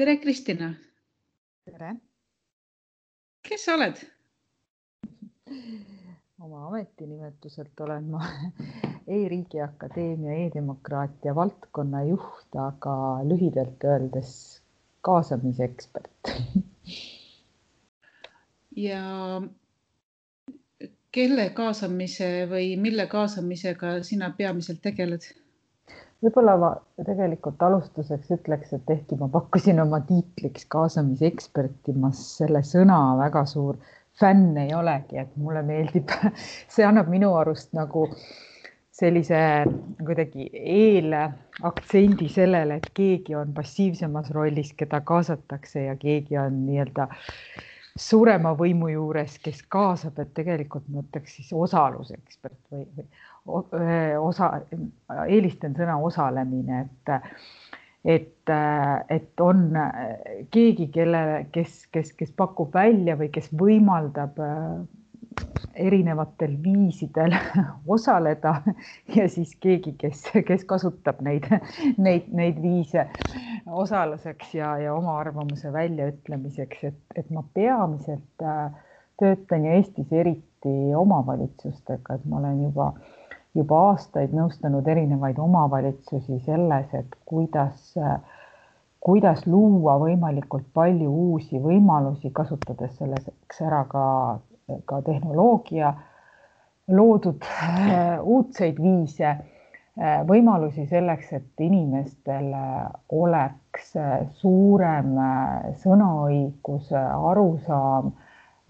tere, 0.00 0.16
Kristina. 0.16 0.74
tere. 1.64 1.90
kes 3.44 3.64
sa 3.66 3.74
oled? 3.76 3.98
oma 6.44 6.60
ametinimetuselt 6.68 7.82
olen 7.84 8.06
ma 8.14 8.22
E-riigi 9.16 9.60
Akadeemia 9.60 10.38
e-demokraatia 10.46 11.34
valdkonna 11.36 12.00
juht, 12.08 12.56
aga 12.62 12.94
lühidalt 13.28 13.84
öeldes 13.92 14.32
kaasamisekspert 15.04 16.32
ja 18.86 19.04
kelle 21.12 21.50
kaasamise 21.60 22.30
või 22.54 22.72
mille 22.88 23.04
kaasamisega 23.18 23.98
sina 24.12 24.32
peamiselt 24.40 24.80
tegeled? 24.88 25.28
Võib-olla 26.24 26.56
ma 26.60 26.70
tegelikult 27.06 27.62
alustuseks 27.64 28.34
ütleks, 28.36 28.74
et 28.76 28.92
ehkki 28.92 29.16
ma 29.20 29.30
pakkusin 29.32 29.80
oma 29.82 30.02
tiitliks 30.08 30.66
kaasamiseksperti, 30.72 31.96
ma 31.96 32.12
selle 32.16 32.62
sõna 32.66 33.00
väga 33.20 33.46
suur 33.48 33.80
fänn 34.20 34.58
ei 34.60 34.74
olegi, 34.76 35.18
et 35.22 35.32
mulle 35.40 35.62
meeldib, 35.64 36.12
see 36.72 36.84
annab 36.86 37.08
minu 37.12 37.32
arust 37.40 37.72
nagu 37.76 38.06
sellise 39.00 39.40
kuidagi 40.04 40.50
eelaktsendi 40.52 42.28
sellele, 42.28 42.80
et 42.80 42.90
keegi 42.96 43.36
on 43.38 43.54
passiivsemas 43.56 44.28
rollis, 44.36 44.74
keda 44.76 45.00
kaasatakse 45.08 45.86
ja 45.86 45.96
keegi 46.00 46.36
on 46.42 46.64
nii-öelda 46.66 47.08
suurema 48.00 48.52
võimu 48.58 48.90
juures, 48.92 49.36
kes 49.44 49.62
kaasab, 49.72 50.18
et 50.22 50.32
tegelikult 50.36 50.86
ma 50.88 51.04
ütleks 51.04 51.36
siis 51.38 51.52
osalusekspert 51.52 52.58
või, 52.72 52.86
või 52.96 53.96
osa, 54.20 54.52
eelistan 55.26 55.76
sõna 55.78 55.96
osalemine, 56.04 56.84
et, 56.86 57.12
et, 58.16 58.54
et 59.16 59.44
on 59.44 59.66
keegi, 60.54 60.88
kelle, 60.94 61.24
kes, 61.52 61.84
kes, 61.92 62.14
kes 62.16 62.32
pakub 62.36 62.74
välja 62.74 63.18
või 63.20 63.30
kes 63.34 63.50
võimaldab 63.52 64.40
erinevatel 65.74 66.56
viisidel 66.62 67.34
osaleda 67.96 68.54
ja 69.16 69.28
siis 69.28 69.54
keegi, 69.60 69.94
kes, 69.98 70.24
kes 70.46 70.64
kasutab 70.64 71.22
neid, 71.24 71.46
neid, 71.96 72.28
neid 72.32 72.60
viise 72.62 73.06
osaluseks 73.66 74.54
ja, 74.54 74.76
ja 74.78 74.94
oma 74.94 75.18
arvamuse 75.20 75.72
väljaütlemiseks, 75.72 76.84
et, 76.90 77.00
et 77.16 77.30
ma 77.30 77.44
peamiselt 77.54 78.46
töötan 79.20 79.64
ja 79.64 79.78
Eestis 79.78 80.12
eriti 80.12 80.76
omavalitsustega, 80.96 82.14
et 82.18 82.28
ma 82.28 82.40
olen 82.40 82.62
juba 82.64 82.92
äh, 82.94 83.16
juba 83.54 83.78
aastaid 83.90 84.34
nõustanud 84.36 84.86
erinevaid 84.88 85.38
omavalitsusi 85.42 86.38
selles, 86.44 86.92
et 86.94 87.16
kuidas, 87.26 87.94
kuidas 89.02 89.42
luua 89.46 89.96
võimalikult 90.02 90.68
palju 90.74 91.10
uusi 91.10 91.58
võimalusi, 91.62 92.30
kasutades 92.34 92.94
selleks 93.00 93.62
ära 93.66 93.82
ka, 93.90 94.04
ka 94.84 95.02
tehnoloogia 95.02 95.94
loodud 96.90 97.44
uudseid 98.22 98.78
viise, 98.82 99.36
võimalusi 100.26 100.86
selleks, 100.90 101.32
et 101.36 101.62
inimestel 101.62 102.50
oleks 103.14 103.92
suurem 104.40 105.14
sõnaõigus, 105.82 106.92
arusaam 107.30 108.12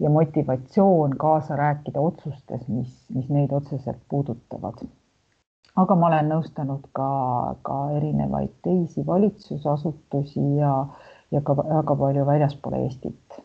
ja 0.01 0.09
motivatsioon 0.09 1.15
kaasa 1.17 1.55
rääkida 1.55 2.01
otsustes, 2.01 2.67
mis, 2.67 3.05
mis 3.13 3.29
neid 3.29 3.51
otseselt 3.51 4.01
puudutavad. 4.09 4.81
aga 5.75 5.95
ma 5.95 6.07
olen 6.07 6.27
nõustanud 6.29 6.89
ka, 6.97 7.11
ka 7.63 7.75
erinevaid 7.97 8.51
teisi 8.65 9.05
valitsusasutusi 9.07 10.43
ja, 10.57 10.73
ja 11.31 11.41
ka 11.41 11.55
väga 11.57 11.95
palju 11.95 12.25
väljaspool 12.25 12.75
Eestit. 12.81 13.41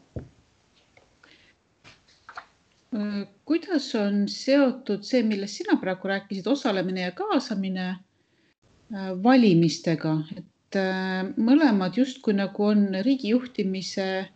Kuidas 3.44 3.88
on 3.98 4.26
seotud 4.30 5.04
see, 5.06 5.22
millest 5.26 5.60
sina 5.60 5.76
praegu 5.80 6.08
rääkisid, 6.10 6.46
osalemine 6.46 7.06
ja 7.06 7.12
kaasamine 7.16 7.86
äh, 7.90 9.10
valimistega, 9.22 10.14
et 10.36 10.78
äh, 10.78 11.26
mõlemad 11.36 11.98
justkui 11.98 12.36
nagu 12.36 12.70
on 12.70 12.88
riigi 13.04 13.34
juhtimise 13.34 14.28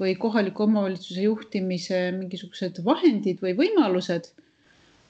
või 0.00 0.14
kohaliku 0.20 0.66
omavalitsuse 0.66 1.24
juhtimise 1.24 2.00
mingisugused 2.16 2.82
vahendid 2.84 3.40
või 3.42 3.56
võimalused. 3.58 4.32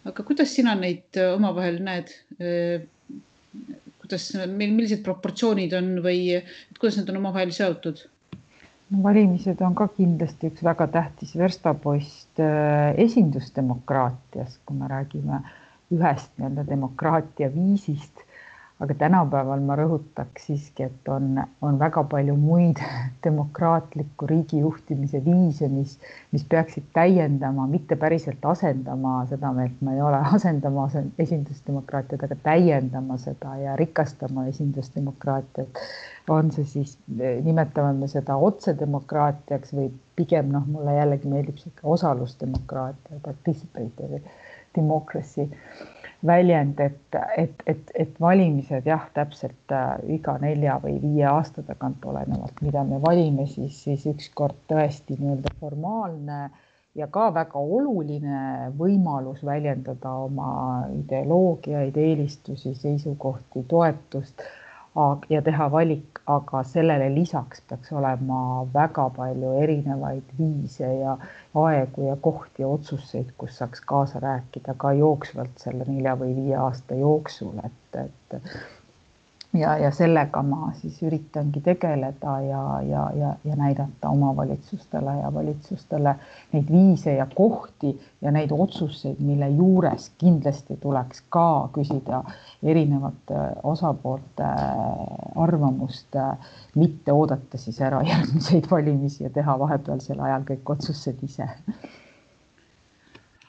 aga 0.06 0.22
kuidas 0.22 0.54
sina 0.54 0.75
neid 0.75 1.19
äh, 1.19 1.34
omavahel 1.34 1.81
näed? 1.82 2.12
Äh, 2.41 2.87
kuidas, 4.00 4.31
millised 4.47 5.03
proportsioonid 5.03 5.72
on 5.75 5.97
või 6.04 6.38
kuidas 6.78 7.00
need 7.00 7.10
on 7.10 7.21
omavahel 7.22 7.53
seotud? 7.53 8.06
No 8.91 9.02
valimised 9.02 9.60
on 9.66 9.74
ka 9.78 9.88
kindlasti 9.97 10.50
üks 10.52 10.62
väga 10.66 10.86
tähtis 10.98 11.32
verstapost 11.38 12.42
äh, 12.42 12.92
esindusdemokraatias, 13.06 14.58
kui 14.66 14.76
me 14.78 14.91
räägime 14.92 15.41
ühest 15.94 16.30
nii-öelda 16.38 16.64
demokraatia 16.69 17.48
viisist 17.54 18.25
aga 18.76 18.94
tänapäeval 19.00 19.62
ma 19.64 19.76
rõhutaks 19.78 20.50
siiski, 20.50 20.84
et 20.91 21.09
on, 21.09 21.38
on 21.64 21.78
väga 21.81 22.03
palju 22.10 22.34
muid 22.37 22.81
demokraatliku 23.26 24.28
riigijuhtimise 24.28 25.22
viise, 25.25 25.70
mis, 25.72 25.94
mis 26.32 26.44
peaksid 26.44 26.91
täiendama, 26.97 27.65
mitte 27.72 27.97
päriselt 27.97 28.44
asendama, 28.44 29.15
seda 29.31 29.53
meelt 29.56 29.81
ma 29.81 29.97
ei 29.97 30.03
ole, 30.04 30.20
asendama 30.38 30.88
esindusdemokraatiat, 31.25 32.28
aga 32.28 32.38
täiendama 32.50 33.16
seda 33.22 33.56
ja 33.62 33.76
rikastama 33.81 34.47
esindusdemokraatiat. 34.53 35.82
on 36.28 36.50
see 36.50 36.65
siis, 36.66 36.97
nimetame 37.16 37.92
me 37.97 38.09
seda 38.10 38.36
otsedemokraatiaks 38.36 39.72
või 39.72 39.92
pigem 40.19 40.50
noh, 40.53 40.65
mulle 40.69 40.97
jällegi 40.98 41.31
meeldib 41.31 41.60
sihuke 41.62 41.86
osalusdemokraatia, 41.97 43.20
participatory 43.25 44.20
democracy 44.76 45.48
väljend, 46.27 46.81
et, 46.81 47.19
et, 47.37 47.62
et, 47.66 47.91
et 47.94 48.21
valimised 48.21 48.87
jah, 48.88 49.04
täpselt 49.15 49.75
äh, 49.75 49.97
iga 50.16 50.37
nelja 50.43 50.78
või 50.82 50.97
viie 51.03 51.27
aasta 51.28 51.65
tagant, 51.66 52.04
olenevalt, 52.04 52.62
mida 52.65 52.84
me 52.84 53.00
valime, 53.03 53.47
siis, 53.50 53.82
siis 53.84 54.06
ükskord 54.10 54.59
tõesti 54.71 55.19
nii-öelda 55.21 55.53
formaalne 55.60 56.41
ja 56.97 57.09
ka 57.12 57.28
väga 57.34 57.60
oluline 57.60 58.71
võimalus 58.78 59.43
väljendada 59.44 60.12
oma 60.27 60.50
ideoloogiaid, 60.97 61.97
eelistusi, 61.97 62.75
seisukohti, 62.75 63.66
toetust 63.69 64.47
ja 65.28 65.43
teha 65.44 65.69
valik, 65.71 66.16
aga 66.26 66.62
sellele 66.66 67.06
lisaks 67.14 67.60
peaks 67.70 67.92
olema 67.92 68.38
väga 68.75 69.04
palju 69.16 69.53
erinevaid 69.62 70.32
viise 70.38 70.88
ja 71.00 71.16
aegu 71.64 72.09
ja 72.09 72.16
kohti 72.28 72.62
ja 72.62 72.69
otsuseid, 72.69 73.31
kus 73.38 73.59
saaks 73.60 73.81
kaasa 73.92 74.20
rääkida 74.25 74.75
ka 74.84 74.92
jooksvalt 75.00 75.62
selle 75.62 75.86
nelja 75.88 76.16
või 76.22 76.34
viie 76.41 76.56
aasta 76.62 76.98
jooksul, 76.98 77.60
et, 77.69 78.00
et 78.04 78.41
ja, 79.59 79.77
ja 79.78 79.91
sellega 79.94 80.43
ma 80.43 80.71
siis 80.81 80.99
üritangi 81.03 81.61
tegeleda 81.65 82.37
ja, 82.44 82.62
ja, 82.87 83.03
ja, 83.17 83.33
ja 83.44 83.56
näidata 83.56 84.11
omavalitsustele 84.11 85.17
ja 85.21 85.33
valitsustele 85.34 86.15
neid 86.53 86.71
viise 86.72 87.15
ja 87.15 87.27
kohti 87.34 87.93
ja 88.22 88.31
neid 88.31 88.53
otsuseid, 88.53 89.21
mille 89.21 89.49
juures 89.49 90.11
kindlasti 90.19 90.77
tuleks 90.83 91.22
ka 91.28 91.69
küsida 91.75 92.22
erinevate 92.62 93.43
osapoolte 93.62 94.49
arvamust, 95.37 96.16
mitte 96.75 97.12
oodata 97.12 97.59
siis 97.59 97.81
ära 97.81 98.03
järgmiseid 98.06 98.71
valimisi 98.71 99.25
ja 99.25 99.31
teha 99.31 99.59
vahepealsel 99.59 100.21
ajal 100.21 100.49
kõik 100.50 100.77
otsused 100.77 101.22
ise 101.27 101.49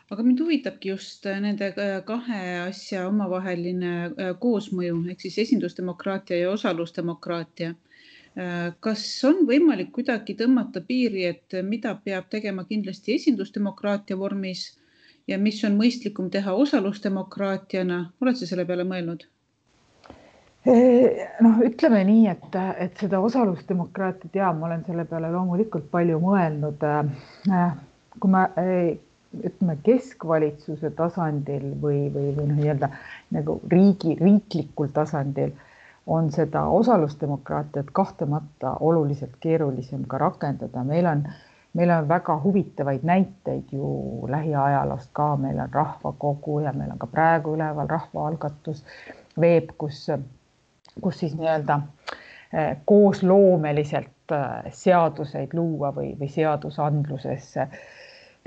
aga 0.09 0.23
mind 0.23 0.39
huvitabki 0.39 0.89
just 0.89 1.25
äh, 1.25 1.39
nende 1.43 1.67
äh, 1.75 1.97
kahe 2.07 2.39
asja 2.67 3.07
omavaheline 3.09 3.91
äh, 4.05 4.31
koosmõju 4.39 5.01
ehk 5.11 5.25
siis 5.25 5.37
esindusdemokraatia 5.47 6.45
ja 6.45 6.53
osalusdemokraatia. 6.55 7.75
kas 8.85 9.03
on 9.25 9.39
võimalik 9.49 9.87
kuidagi 9.95 10.35
tõmmata 10.37 10.83
piiri, 10.85 11.23
et 11.25 11.55
mida 11.65 11.95
peab 12.05 12.27
tegema 12.29 12.67
kindlasti 12.69 13.15
esindusdemokraatia 13.15 14.17
vormis 14.19 14.75
ja 15.25 15.39
mis 15.41 15.63
on 15.65 15.73
mõistlikum 15.79 16.27
teha 16.29 16.53
osalusdemokraatiana, 16.53 17.97
oled 18.21 18.37
sa 18.37 18.45
selle 18.45 18.67
peale 18.69 18.85
mõelnud? 18.85 19.25
noh, 20.67 21.57
ütleme 21.65 22.03
nii, 22.11 22.27
et, 22.29 22.59
et 22.85 23.01
seda 23.01 23.23
osalusdemokraatiat 23.25 24.37
ja 24.37 24.53
ma 24.53 24.69
olen 24.69 24.85
selle 24.85 25.07
peale 25.09 25.33
loomulikult 25.33 25.89
palju 25.89 26.21
mõelnud. 26.21 26.85
kui 28.19 28.35
ma 28.37 28.45
ütleme 29.43 29.77
keskvalitsuse 29.83 30.91
tasandil 30.95 31.73
või, 31.81 32.07
või, 32.13 32.31
või 32.35 32.47
noh, 32.47 32.55
nii-öelda 32.59 32.89
nagu 33.35 33.59
riigi, 33.71 34.15
riiklikul 34.21 34.91
tasandil 34.93 35.51
on 36.07 36.31
seda 36.31 36.63
osalusdemokraatiat 36.71 37.91
kahtlemata 37.91 38.77
oluliselt 38.79 39.35
keerulisem 39.39 40.05
ka 40.07 40.17
rakendada. 40.17 40.83
meil 40.83 41.05
on, 41.05 41.23
meil 41.73 41.91
on 41.91 42.07
väga 42.07 42.39
huvitavaid 42.43 43.03
näiteid 43.03 43.71
ju 43.71 44.27
lähiajaloost 44.29 45.09
ka, 45.13 45.35
meil 45.35 45.59
on 45.59 45.73
rahvakogu 45.73 46.59
ja 46.59 46.73
meil 46.73 46.91
on 46.91 46.99
ka 46.99 47.07
praegu 47.07 47.55
üleval 47.55 47.89
rahvaalgatus 47.89 48.85
veeb, 49.39 49.75
kus, 49.77 50.07
kus 51.01 51.19
siis 51.19 51.35
nii-öelda 51.35 51.81
koosloomeliselt 52.85 54.31
seaduseid 54.71 55.53
luua 55.53 55.91
või, 55.95 56.13
või 56.19 56.29
seadusandlusesse 56.31 57.67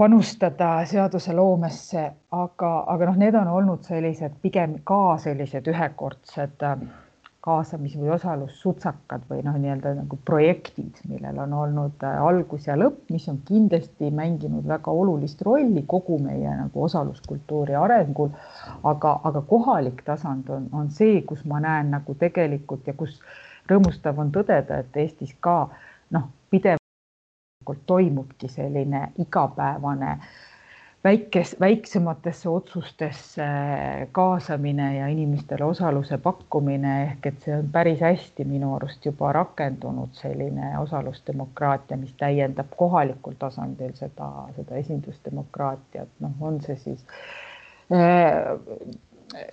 panustada 0.00 0.80
seaduseloomesse, 0.88 2.02
aga, 2.32 2.68
aga 2.88 3.10
noh, 3.10 3.18
need 3.20 3.36
on 3.36 3.50
olnud 3.52 3.84
sellised 3.84 4.38
pigem 4.40 4.78
ka 4.88 5.18
sellised 5.20 5.68
ühekordsed 5.68 6.64
kaasamis- 7.44 7.98
või 8.00 8.08
osalussutsakad 8.14 9.26
või 9.28 9.42
noh, 9.44 9.58
nii-öelda 9.60 9.92
nagu 9.98 10.16
projektid, 10.24 11.02
millel 11.08 11.42
on 11.44 11.52
olnud 11.52 12.04
äh, 12.04 12.16
algus 12.30 12.64
ja 12.68 12.78
lõpp, 12.80 13.12
mis 13.12 13.28
on 13.32 13.42
kindlasti 13.44 14.08
mänginud 14.22 14.64
väga 14.72 14.92
olulist 15.02 15.44
rolli 15.44 15.84
kogu 15.86 16.18
meie 16.24 16.56
nagu 16.62 16.84
osaluskultuuri 16.88 17.76
arengul. 17.76 18.32
aga, 18.84 19.20
aga 19.24 19.44
kohalik 19.52 20.04
tasand 20.08 20.48
on, 20.48 20.68
on 20.72 20.90
see, 20.90 21.22
kus 21.28 21.44
ma 21.44 21.60
näen 21.60 21.92
nagu 21.96 22.16
tegelikult 22.24 22.86
ja 22.88 22.96
kus 22.96 23.20
rõõmustav 23.68 24.16
on 24.18 24.32
tõdeda, 24.32 24.80
et 24.80 24.96
Eestis 24.96 25.36
ka 25.40 25.66
noh, 26.10 26.30
pidevalt 27.70 27.86
toimubki 27.86 28.48
selline 28.48 29.12
igapäevane 29.18 30.18
väikes, 31.04 31.56
väiksematesse 31.60 32.48
otsustesse 32.48 33.42
kaasamine 34.12 34.96
ja 34.98 35.06
inimestele 35.06 35.64
osaluse 35.64 36.18
pakkumine 36.18 37.02
ehk 37.02 37.26
et 37.26 37.40
see 37.40 37.54
on 37.56 37.68
päris 37.72 38.00
hästi 38.00 38.44
minu 38.44 38.74
arust 38.74 39.04
juba 39.06 39.32
rakendunud 39.32 40.12
selline 40.12 40.78
osalusdemokraatia, 40.78 41.96
mis 41.96 42.12
täiendab 42.18 42.66
kohalikul 42.76 43.34
tasandil 43.38 43.94
seda, 43.94 44.48
seda 44.56 44.76
esindusdemokraatiat, 44.76 46.08
noh, 46.20 46.34
on 46.40 46.60
see 46.60 46.76
siis 46.76 47.06
äh, 47.92 48.58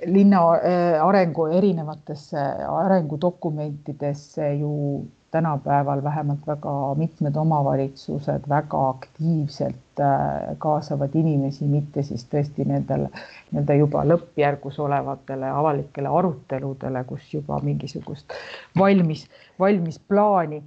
linna 0.06 0.42
äh, 0.56 1.06
arengu 1.06 1.46
erinevatesse 1.46 2.42
arengudokumentidesse 2.68 4.54
ju 4.54 5.06
tänapäeval 5.32 6.04
vähemalt 6.04 6.48
väga 6.48 6.96
mitmed 6.96 7.36
omavalitsused 7.36 8.48
väga 8.50 8.90
aktiivselt 8.90 10.00
äh, 10.00 10.56
kaasavad 10.58 11.16
inimesi, 11.16 11.66
mitte 11.66 12.04
siis 12.04 12.24
tõesti 12.32 12.66
nendele 12.66 13.10
nii-öelda 13.52 13.76
juba 13.82 14.06
lõppjärgus 14.08 14.80
olevatele 14.80 15.50
avalikele 15.50 16.08
aruteludele, 16.20 17.04
kus 17.04 17.34
juba 17.34 17.60
mingisugust 17.64 18.34
valmis, 18.80 19.28
valmis 19.60 20.00
plaani 20.00 20.64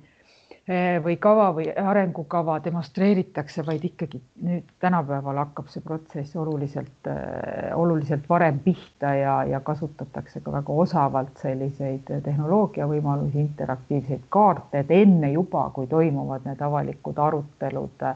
või 1.05 1.17
kava 1.19 1.49
või 1.55 1.65
arengukava 1.75 2.61
demonstreeritakse, 2.63 3.65
vaid 3.67 3.85
ikkagi 3.89 4.21
nüüd 4.47 4.69
tänapäeval 4.79 5.41
hakkab 5.43 5.71
see 5.73 5.83
protsess 5.83 6.37
oluliselt, 6.39 7.09
eh, 7.11 7.73
oluliselt 7.75 8.29
varem 8.29 8.61
pihta 8.63 9.15
ja, 9.19 9.35
ja 9.45 9.61
kasutatakse 9.61 10.41
ka 10.41 10.53
väga 10.53 10.77
osavalt 10.85 11.43
selliseid 11.43 12.13
tehnoloogia 12.23 12.87
võimalusi, 12.87 13.41
interaktiivseid 13.43 14.29
kaarte, 14.29 14.85
et 14.85 14.93
enne 14.95 15.33
juba, 15.33 15.65
kui 15.75 15.91
toimuvad 15.91 16.47
need 16.47 16.63
avalikud 16.63 17.19
arutelud, 17.19 18.07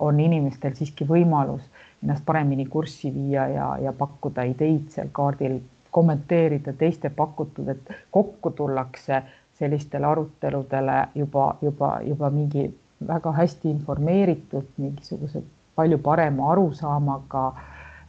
on 0.00 0.20
inimestel 0.20 0.78
siiski 0.78 1.04
võimalus 1.04 1.66
ennast 2.02 2.24
paremini 2.24 2.66
kurssi 2.66 3.10
viia 3.14 3.48
ja, 3.52 3.66
ja 3.82 3.92
pakkuda 3.92 4.46
ideid 4.48 4.88
seal 4.94 5.10
kaardil, 5.12 5.58
kommenteerida 5.90 6.72
teiste 6.72 7.10
pakutud, 7.10 7.68
et 7.68 7.92
kokku 8.14 8.50
tullakse 8.50 9.22
sellistele 9.58 10.06
aruteludele 10.06 10.98
juba, 11.14 11.54
juba, 11.62 11.98
juba 12.06 12.30
mingi 12.30 12.68
väga 13.06 13.32
hästi 13.32 13.70
informeeritud, 13.70 14.66
mingisuguse 14.76 15.42
palju 15.78 15.98
parema 16.02 16.52
arusaamaga 16.52 17.44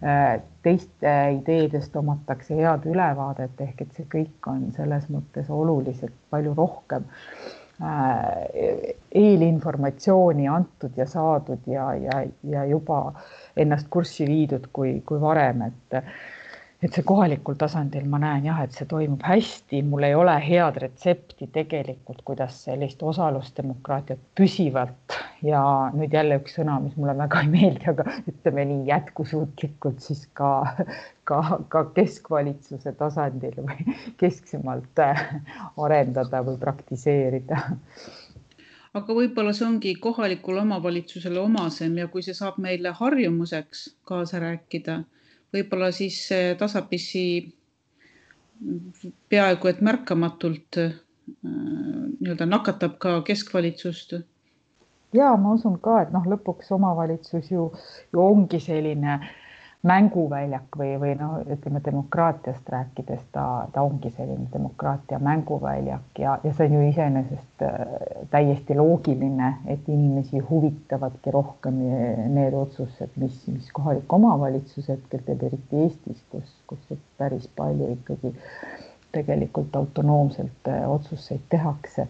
äh, 0.03 0.41
teiste 0.63 1.13
ideedest 1.37 1.95
omatakse 1.95 2.57
head 2.57 2.87
ülevaadet 2.89 3.61
ehk 3.65 3.85
et 3.85 3.95
see 3.97 4.09
kõik 4.15 4.49
on 4.51 4.69
selles 4.77 5.09
mõttes 5.13 5.49
oluliselt 5.53 6.15
palju 6.33 6.55
rohkem 6.57 7.05
äh, 7.83 8.95
eelinformatsiooni 9.23 10.49
antud 10.49 10.97
ja 10.97 11.05
saadud 11.09 11.69
ja, 11.69 11.91
ja, 11.93 12.23
ja 12.43 12.65
juba 12.65 13.03
ennast 13.57 13.89
kurssi 13.93 14.27
viidud 14.27 14.69
kui, 14.73 14.99
kui 15.05 15.21
varem, 15.21 15.67
et 15.69 16.01
et 16.79 16.95
see 16.95 17.03
kohalikul 17.03 17.57
tasandil 17.59 18.05
ma 18.07 18.21
näen 18.23 18.45
jah, 18.47 18.61
et 18.63 18.75
see 18.75 18.87
toimub 18.87 19.23
hästi, 19.27 19.81
mul 19.83 20.05
ei 20.07 20.13
ole 20.15 20.35
head 20.45 20.77
retsepti 20.79 21.49
tegelikult, 21.55 22.21
kuidas 22.27 22.61
sellist 22.67 23.03
osalusdemokraatiat 23.03 24.21
püsivalt 24.39 25.17
ja 25.43 25.61
nüüd 25.95 26.15
jälle 26.15 26.37
üks 26.39 26.55
sõna, 26.59 26.77
mis 26.83 26.95
mulle 26.95 27.17
väga 27.19 27.43
ei 27.43 27.51
meeldi, 27.51 27.89
aga 27.91 28.05
ütleme 28.31 28.65
nii 28.71 28.87
jätkusuutlikult 28.93 29.99
siis 30.07 30.23
ka, 30.39 30.53
ka, 31.27 31.41
ka 31.67 31.83
keskvalitsuse 31.99 32.95
tasandil 33.01 33.59
või 33.59 33.99
kesksemalt 34.23 35.03
äh, 35.03 35.27
arendada 35.75 36.43
või 36.47 36.57
praktiseerida. 36.63 37.59
Aga 38.95 39.13
võib-olla 39.13 39.51
see 39.53 39.67
ongi 39.67 39.97
kohalikule 40.01 40.63
omavalitsusele 40.63 41.43
omasem 41.43 41.99
ja 41.99 42.07
kui 42.09 42.23
see 42.25 42.33
saab 42.33 42.55
meile 42.57 42.95
harjumuseks 42.95 43.83
kaasa 44.07 44.39
rääkida 44.41 45.01
võib-olla 45.53 45.91
siis 45.95 46.21
tasapisi 46.59 47.23
peaaegu 49.29 49.69
et 49.71 49.81
märkamatult 49.81 50.79
äh, 50.81 50.95
nii-öelda 51.43 52.47
nakatab 52.49 52.97
ka 52.99 53.19
keskvalitsust. 53.27 54.17
ja 55.13 55.29
ma 55.37 55.53
usun 55.55 55.79
ka, 55.81 56.01
et 56.03 56.11
noh, 56.13 56.25
lõpuks 56.33 56.71
omavalitsus 56.75 57.51
ju, 57.51 57.69
ju 58.13 58.23
ongi 58.23 58.59
selline 58.63 59.13
äh, 59.15 59.29
mänguväljak 59.83 60.75
või, 60.77 60.97
või 60.99 61.13
noh, 61.15 61.37
ütleme 61.47 61.79
demokraatiast 61.85 62.67
rääkides 62.69 63.21
ta, 63.31 63.43
ta 63.71 63.83
ongi 63.87 64.11
selline 64.11 64.49
demokraatia 64.53 65.19
mänguväljak 65.23 66.19
ja, 66.19 66.33
ja 66.43 66.51
see 66.53 66.67
on 66.67 66.75
ju 66.75 66.81
iseenesest 66.89 67.63
äh, 67.63 67.77
täiesti 68.33 68.75
loogiline, 68.75 69.53
et 69.71 69.87
inimesi 69.87 70.43
huvitavadki 70.49 71.31
rohkem 71.31 71.79
need 72.35 72.57
otsused, 72.59 73.15
mis, 73.15 73.39
mis 73.47 73.71
kohalik 73.71 74.13
omavalitsus 74.13 74.91
hetkel 74.91 75.23
teeb, 75.25 75.47
eriti 75.47 75.83
Eestis, 75.85 76.23
kus, 76.31 76.51
kus 76.67 76.99
päris 77.17 77.47
palju 77.55 77.93
ikkagi 77.95 78.35
tegelikult 79.15 79.75
autonoomselt 79.79 80.67
äh, 80.67 80.83
otsuseid 80.91 81.47
tehakse 81.49 82.09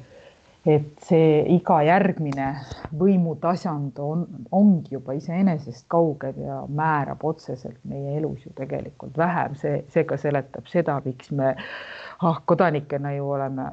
et 0.68 1.04
see 1.06 1.44
iga 1.56 1.78
järgmine 1.88 2.50
võimutasand 3.00 4.00
on, 4.04 4.26
ongi 4.52 4.98
juba 4.98 5.16
iseenesest 5.16 5.86
kaugel 5.92 6.36
ja 6.44 6.60
määrab 6.68 7.24
otseselt 7.24 7.80
meie 7.88 8.18
elus 8.20 8.44
ju 8.44 8.52
tegelikult 8.58 9.16
vähem, 9.18 9.56
see, 9.56 9.84
see 9.94 10.04
ka 10.10 10.18
seletab 10.20 10.68
seda, 10.68 10.98
miks 11.06 11.32
me 11.32 11.54
ah, 11.56 12.42
kodanikena 12.46 13.14
ju 13.16 13.30
oleme, 13.38 13.70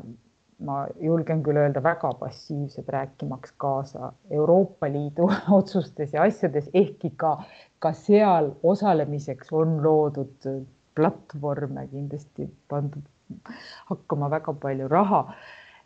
ma 0.67 0.79
julgen 1.03 1.43
küll 1.45 1.59
öelda, 1.59 1.83
väga 1.83 2.13
passiivsed, 2.21 2.87
rääkimaks 2.95 3.57
kaasa 3.61 4.13
Euroopa 4.31 4.89
Liidu 4.93 5.27
otsustes 5.59 6.15
ja 6.15 6.23
asjades, 6.23 6.71
ehkki 6.75 7.11
ka, 7.19 7.41
ka 7.83 7.93
seal 7.99 8.55
osalemiseks 8.63 9.51
on 9.53 9.81
loodud 9.83 10.49
platvorme, 10.97 11.89
kindlasti 11.91 12.47
pandud 12.71 13.03
hakkama 13.91 14.31
väga 14.31 14.53
palju 14.63 14.89
raha 14.89 15.25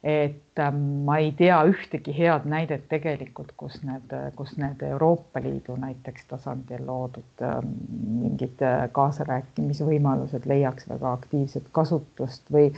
et 0.03 0.59
ähm, 0.59 0.77
ma 1.05 1.19
ei 1.21 1.33
tea 1.37 1.59
ühtegi 1.69 2.15
head 2.17 2.47
näidet 2.49 2.87
tegelikult, 2.89 3.53
kus 3.61 3.83
need, 3.85 4.15
kus 4.37 4.55
need 4.57 4.81
Euroopa 4.87 5.43
Liidu 5.45 5.77
näiteks 5.77 6.25
tasandil 6.31 6.87
loodud 6.87 7.45
ähm, 7.45 7.75
mingid 8.23 8.65
äh, 8.65 8.87
kaasarääkimisvõimalused 8.97 10.49
leiaks 10.49 10.89
väga 10.89 11.13
aktiivset 11.19 11.69
kasutust 11.77 12.49
või 12.53 12.71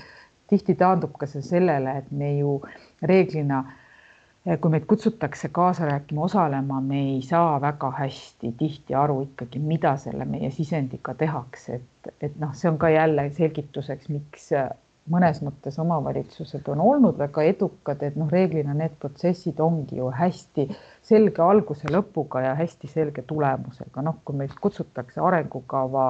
tihti 0.51 0.75
taandub 0.75 1.15
ka 1.19 1.31
see 1.31 1.47
sellele, 1.47 1.95
et 2.03 2.11
me 2.11 2.35
ju 2.41 2.59
reeglina 3.07 3.63
äh, 3.63 4.59
kui 4.61 4.75
meid 4.75 4.91
kutsutakse 4.91 5.49
kaasa 5.55 5.87
rääkima, 5.87 6.27
osalema, 6.27 6.81
me 6.81 7.01
ei 7.15 7.23
saa 7.23 7.61
väga 7.61 7.91
hästi 8.03 8.51
tihti 8.59 8.99
aru 8.99 9.21
ikkagi, 9.29 9.63
mida 9.63 9.95
selle 9.97 10.27
meie 10.27 10.51
sisendiga 10.51 11.15
tehakse, 11.15 11.79
et, 11.79 12.15
et 12.21 12.35
noh, 12.43 12.51
see 12.59 12.71
on 12.71 12.83
ka 12.83 12.91
jälle 12.91 13.31
selgituseks, 13.39 14.11
miks 14.11 14.51
äh, 14.59 14.73
mõnes 15.11 15.41
mõttes 15.43 15.79
omavalitsused 15.83 16.69
on 16.71 16.81
olnud 16.81 17.19
väga 17.19 17.43
edukad, 17.51 18.03
et 18.03 18.17
noh, 18.17 18.31
reeglina 18.31 18.75
need 18.77 18.95
protsessid 19.03 19.61
ongi 19.61 19.99
ju 19.99 20.11
hästi 20.15 20.69
selge 21.03 21.43
alguse 21.43 21.91
lõpuga 21.91 22.45
ja 22.47 22.55
hästi 22.59 22.89
selge 22.89 23.23
tulemusega. 23.27 24.03
noh, 24.03 24.21
kui 24.25 24.37
meid 24.37 24.55
kutsutakse 24.61 25.21
arengukava 25.21 26.07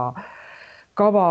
kava 0.94 1.26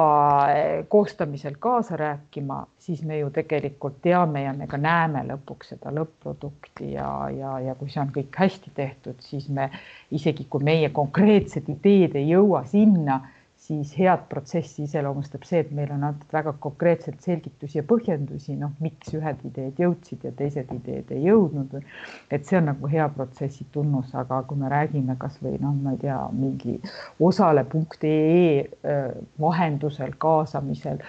eh, 0.49 0.85
koostamisel 0.89 1.55
kaasa 1.59 1.97
rääkima, 1.97 2.65
siis 2.79 3.03
me 3.05 3.19
ju 3.19 3.29
tegelikult 3.29 3.99
teame 4.01 4.41
ja 4.43 4.53
me 4.57 4.67
ka 4.67 4.77
näeme 4.81 5.21
lõpuks 5.27 5.75
seda 5.75 5.93
lõpp-produkti 5.93 6.93
ja, 6.95 7.11
ja, 7.29 7.59
ja 7.59 7.75
kui 7.77 7.91
see 7.93 8.01
on 8.01 8.09
kõik 8.15 8.39
hästi 8.41 8.73
tehtud, 8.75 9.21
siis 9.21 9.49
me 9.49 9.69
isegi 10.11 10.47
kui 10.49 10.65
meie 10.65 10.89
konkreetsed 10.89 11.69
ideed 11.69 12.17
ei 12.17 12.31
jõua 12.31 12.63
sinna 12.65 13.19
siis 13.71 13.93
head 13.99 14.25
protsessi 14.29 14.85
iseloomustab 14.87 15.45
see, 15.47 15.61
et 15.63 15.71
meil 15.75 15.91
on 15.95 16.03
antud 16.09 16.33
väga 16.35 16.53
konkreetselt 16.63 17.21
selgitusi 17.23 17.79
ja 17.79 17.85
põhjendusi, 17.87 18.57
noh, 18.59 18.73
miks 18.83 19.13
ühed 19.15 19.45
ideed 19.47 19.79
jõudsid 19.79 20.25
ja 20.27 20.33
teised 20.41 20.73
ideed 20.75 21.11
ei 21.15 21.23
jõudnud. 21.29 21.77
et 22.31 22.47
see 22.47 22.59
on 22.59 22.67
nagu 22.71 22.89
hea 22.91 23.07
protsessi 23.15 23.67
tunnus, 23.71 24.11
aga 24.15 24.41
kui 24.49 24.59
me 24.59 24.71
räägime 24.71 25.15
kasvõi 25.21 25.55
noh, 25.61 25.77
ma 25.85 25.95
ei 25.95 26.01
tea, 26.03 26.19
mingi 26.35 26.79
osale.ee 27.29 28.59
äh, 28.59 29.15
vahendusel 29.39 30.17
kaasamisel 30.17 30.99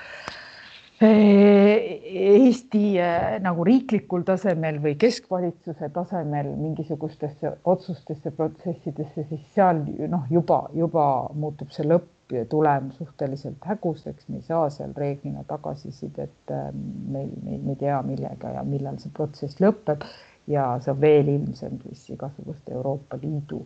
Eesti 1.03 2.83
äh, 3.03 3.41
nagu 3.43 3.65
riiklikul 3.67 4.23
tasemel 4.27 4.77
või 4.85 4.93
keskvalitsuse 5.03 5.89
tasemel 5.97 6.53
mingisugustesse 6.61 7.57
otsustesse, 7.73 8.31
protsessidesse, 8.37 9.25
siis 9.27 9.43
seal 9.57 9.83
noh, 10.13 10.29
juba, 10.31 10.69
juba 10.79 11.07
muutub 11.35 11.75
see 11.75 11.89
lõpptulem 12.33 12.91
suhteliselt 12.97 13.65
häguseks, 13.69 14.29
me 14.29 14.41
ei 14.41 14.47
saa 14.47 14.71
seal 14.71 14.95
reeglina 14.97 15.45
tagasisidet, 15.49 16.35
ähm, 16.51 16.81
me, 17.13 17.27
me, 17.43 17.59
me 17.59 17.75
ei 17.75 17.81
tea, 17.85 18.01
millega 18.07 18.57
ja 18.57 18.65
millal 18.65 18.99
see 19.03 19.13
protsess 19.15 19.61
lõpeb 19.63 20.07
ja 20.51 20.73
see 20.83 20.95
on 20.95 21.01
veel 21.01 21.29
ilmsem 21.29 21.79
siis 21.85 22.09
igasuguste 22.17 22.75
Euroopa 22.75 23.19
Liidu 23.23 23.63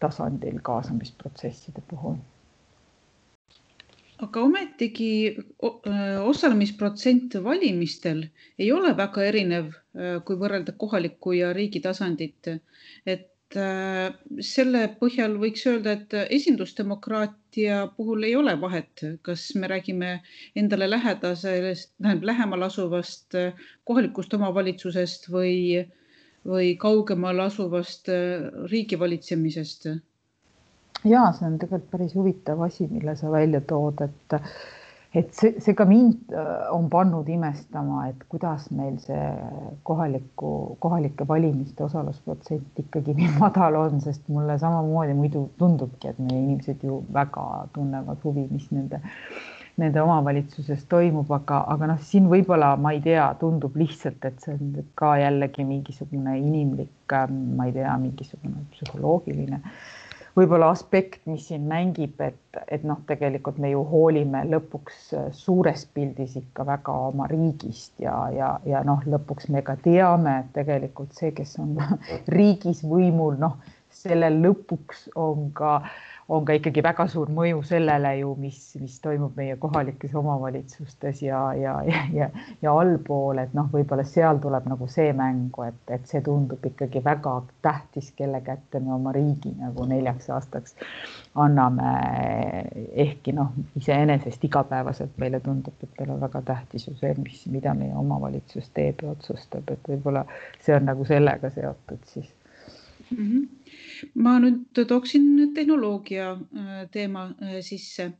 tasandil 0.00 0.60
kaasamisprotsesside 0.62 1.82
puhul 1.90 2.20
aga 4.22 4.42
ometigi 4.46 5.36
osalemisprotsent 6.24 7.34
valimistel 7.44 8.24
ei 8.58 8.70
ole 8.72 8.94
väga 8.96 9.24
erinev, 9.26 9.72
kui 10.24 10.38
võrrelda 10.38 10.74
kohalikku 10.78 11.34
ja 11.34 11.52
riigi 11.52 11.80
tasandit. 11.82 12.48
et 13.06 13.33
selle 13.54 14.84
põhjal 15.00 15.36
võiks 15.40 15.64
öelda, 15.70 15.96
et 15.98 16.16
esindusdemokraatia 16.36 17.80
puhul 17.96 18.26
ei 18.28 18.36
ole 18.36 18.54
vahet, 18.60 19.04
kas 19.22 19.46
me 19.60 19.70
räägime 19.70 20.16
endale 20.56 20.88
lähedasest, 20.90 21.94
tähendab 22.02 22.30
lähemal 22.32 22.66
asuvast 22.68 23.36
kohalikust 23.84 24.34
omavalitsusest 24.34 25.30
või, 25.30 25.84
või 26.46 26.74
kaugemal 26.80 27.46
asuvast 27.46 28.10
riigivalitsemisest 28.72 29.88
ja 31.04 31.26
see 31.36 31.48
on 31.48 31.58
tegelikult 31.60 31.90
päris 31.92 32.14
huvitav 32.16 32.62
asi, 32.64 32.88
mille 32.90 33.16
sa 33.16 33.30
välja 33.32 33.60
tood, 33.68 34.00
et 34.04 34.38
et 35.14 35.30
see, 35.34 35.54
see 35.62 35.74
ka 35.78 35.86
mind 35.86 36.32
äh, 36.34 36.66
on 36.74 36.88
pannud 36.90 37.28
imestama, 37.30 38.08
et 38.10 38.22
kuidas 38.32 38.66
meil 38.74 38.96
see 39.02 39.22
kohaliku, 39.86 40.50
kohalike 40.82 41.26
valimiste 41.28 41.86
osalusprotsent 41.86 42.82
ikkagi 42.82 43.14
nii 43.16 43.32
madal 43.42 43.78
on, 43.84 44.00
sest 44.04 44.26
mulle 44.34 44.58
samamoodi 44.58 45.16
muidu 45.18 45.46
tundubki, 45.60 46.10
et 46.10 46.22
meie 46.22 46.40
inimesed 46.42 46.82
ju 46.82 47.02
väga 47.14 47.46
tunnevad 47.76 48.22
huvi, 48.26 48.48
mis 48.50 48.70
nende 48.74 49.02
nende 49.74 49.98
omavalitsuses 49.98 50.84
toimub, 50.86 51.30
aga, 51.34 51.64
aga 51.72 51.88
noh, 51.90 52.02
siin 52.06 52.28
võib-olla 52.30 52.76
ma 52.78 52.92
ei 52.94 53.00
tea, 53.02 53.24
tundub 53.40 53.74
lihtsalt, 53.74 54.22
et 54.22 54.36
see 54.44 54.54
on 54.54 54.76
ka 54.94 55.16
jällegi 55.18 55.66
mingisugune 55.66 56.36
inimlik, 56.38 57.16
ma 57.56 57.66
ei 57.66 57.74
tea, 57.74 57.96
mingisugune 57.98 58.62
psühholoogiline 58.70 59.58
äh, 59.58 59.80
võib-olla 60.34 60.70
aspekt, 60.74 61.20
mis 61.30 61.46
siin 61.48 61.66
mängib, 61.70 62.20
et, 62.24 62.58
et 62.68 62.82
noh, 62.86 62.98
tegelikult 63.08 63.58
me 63.62 63.70
ju 63.70 63.84
hoolime 63.90 64.44
lõpuks 64.50 65.04
äh, 65.18 65.28
suures 65.32 65.86
pildis 65.94 66.36
ikka 66.40 66.66
väga 66.68 66.96
oma 67.10 67.28
riigist 67.30 67.94
ja, 68.02 68.16
ja, 68.34 68.54
ja 68.66 68.82
noh, 68.86 69.04
lõpuks 69.06 69.50
me 69.54 69.62
ka 69.66 69.76
teame, 69.84 70.40
et 70.42 70.52
tegelikult 70.58 71.14
see, 71.14 71.32
kes 71.36 71.56
on 71.62 71.78
riigis 72.36 72.82
võimul, 72.86 73.38
noh, 73.40 73.58
sellel 73.94 74.40
lõpuks 74.42 75.08
on 75.20 75.52
ka 75.54 75.76
äh, 75.80 75.94
on 76.28 76.44
ka 76.44 76.54
ikkagi 76.56 76.82
väga 76.84 77.04
suur 77.12 77.28
mõju 77.32 77.60
sellele 77.68 78.14
ju, 78.20 78.30
mis, 78.40 78.58
mis 78.80 78.96
toimub 79.04 79.36
meie 79.36 79.56
kohalikes 79.60 80.14
omavalitsustes 80.16 81.20
ja, 81.22 81.40
ja, 81.58 81.74
ja, 81.84 82.04
ja, 82.16 82.28
ja 82.62 82.72
allpool, 82.80 83.42
et 83.42 83.52
noh, 83.56 83.68
võib-olla 83.72 84.06
seal 84.08 84.40
tuleb 84.42 84.68
nagu 84.70 84.88
see 84.88 85.12
mängu, 85.16 85.66
et, 85.68 85.80
et 85.92 86.06
see 86.08 86.22
tundub 86.24 86.64
ikkagi 86.64 87.02
väga 87.04 87.34
tähtis, 87.64 88.08
kelle 88.16 88.40
kätte 88.46 88.80
me 88.80 88.94
oma 88.96 89.12
riigi 89.16 89.52
nagu 89.58 89.84
neljaks 89.90 90.30
aastaks 90.32 90.78
anname. 91.44 91.92
ehkki 93.04 93.34
noh, 93.36 93.52
iseenesest 93.76 94.44
igapäevaselt 94.48 95.18
meile 95.20 95.40
tundub, 95.44 95.76
et 95.82 96.00
meil 96.00 96.14
on 96.16 96.22
väga 96.24 96.40
tähtis 96.52 96.88
ju 96.88 96.94
see, 97.00 97.12
mis, 97.20 97.44
mida 97.52 97.74
meie 97.76 97.92
omavalitsus 98.00 98.70
teeb 98.72 99.04
ja 99.04 99.12
otsustab, 99.12 99.68
et 99.68 99.92
võib-olla 99.92 100.24
see 100.64 100.76
on 100.76 100.88
nagu 100.88 101.04
sellega 101.04 101.52
seotud 101.52 102.00
siis 102.14 102.32
mm. 103.10 103.18
-hmm 103.18 103.63
ma 104.14 104.36
nüüd 104.42 104.84
tooksin 104.88 105.54
tehnoloogia 105.54 106.30
äh, 106.32 106.74
teema 106.92 107.26
äh, 107.42 107.58
sisse. 107.62 108.12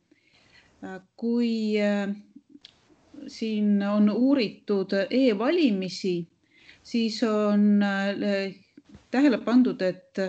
Äh, 0.83 0.99
kui 1.17 1.75
siin 3.27 3.83
on 3.83 4.09
uuritud 4.11 4.91
e-valimisi, 5.09 6.27
siis 6.83 7.21
on 7.23 7.79
tähele 9.11 9.39
pandud, 9.45 9.81
et 9.81 10.19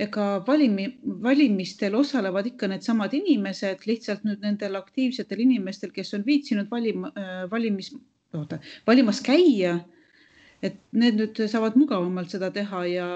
ega 0.00 0.24
valimi, 0.46 0.88
valimistel 1.22 1.94
osalevad 1.94 2.48
ikka 2.48 2.70
needsamad 2.72 3.12
inimesed, 3.14 3.84
lihtsalt 3.86 4.24
nüüd 4.26 4.42
nendel 4.42 4.80
aktiivsetel 4.80 5.44
inimestel, 5.44 5.92
kes 5.94 6.14
on 6.16 6.24
viitsinud 6.26 6.72
valima, 6.72 7.12
valimis, 7.52 7.92
oota, 8.34 8.58
valimas 8.88 9.20
käia, 9.22 9.76
et 10.64 10.80
need 10.96 11.20
nüüd 11.20 11.44
saavad 11.52 11.76
mugavamalt 11.78 12.32
seda 12.32 12.50
teha 12.50 12.86
ja 12.88 13.08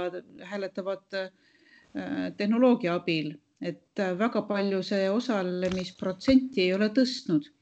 hääletavad 0.52 1.16
äh, 1.16 1.32
tehnoloogia 2.37 2.95
abil, 2.95 3.33
et 3.61 4.00
äh, 4.00 4.14
väga 4.18 4.42
palju 4.49 4.83
see 4.87 5.09
osalemisprotsenti 5.11 6.66
ei 6.66 6.75
ole 6.75 6.90
tõstnud. 6.95 7.52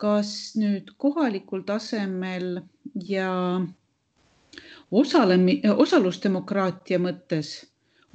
kas 0.00 0.56
nüüd 0.56 0.94
kohalikul 0.96 1.60
tasemel 1.68 2.62
ja 3.04 3.32
osalemi-, 5.00 5.58
osalusdemokraatia 5.84 6.96
mõttes 6.98 7.50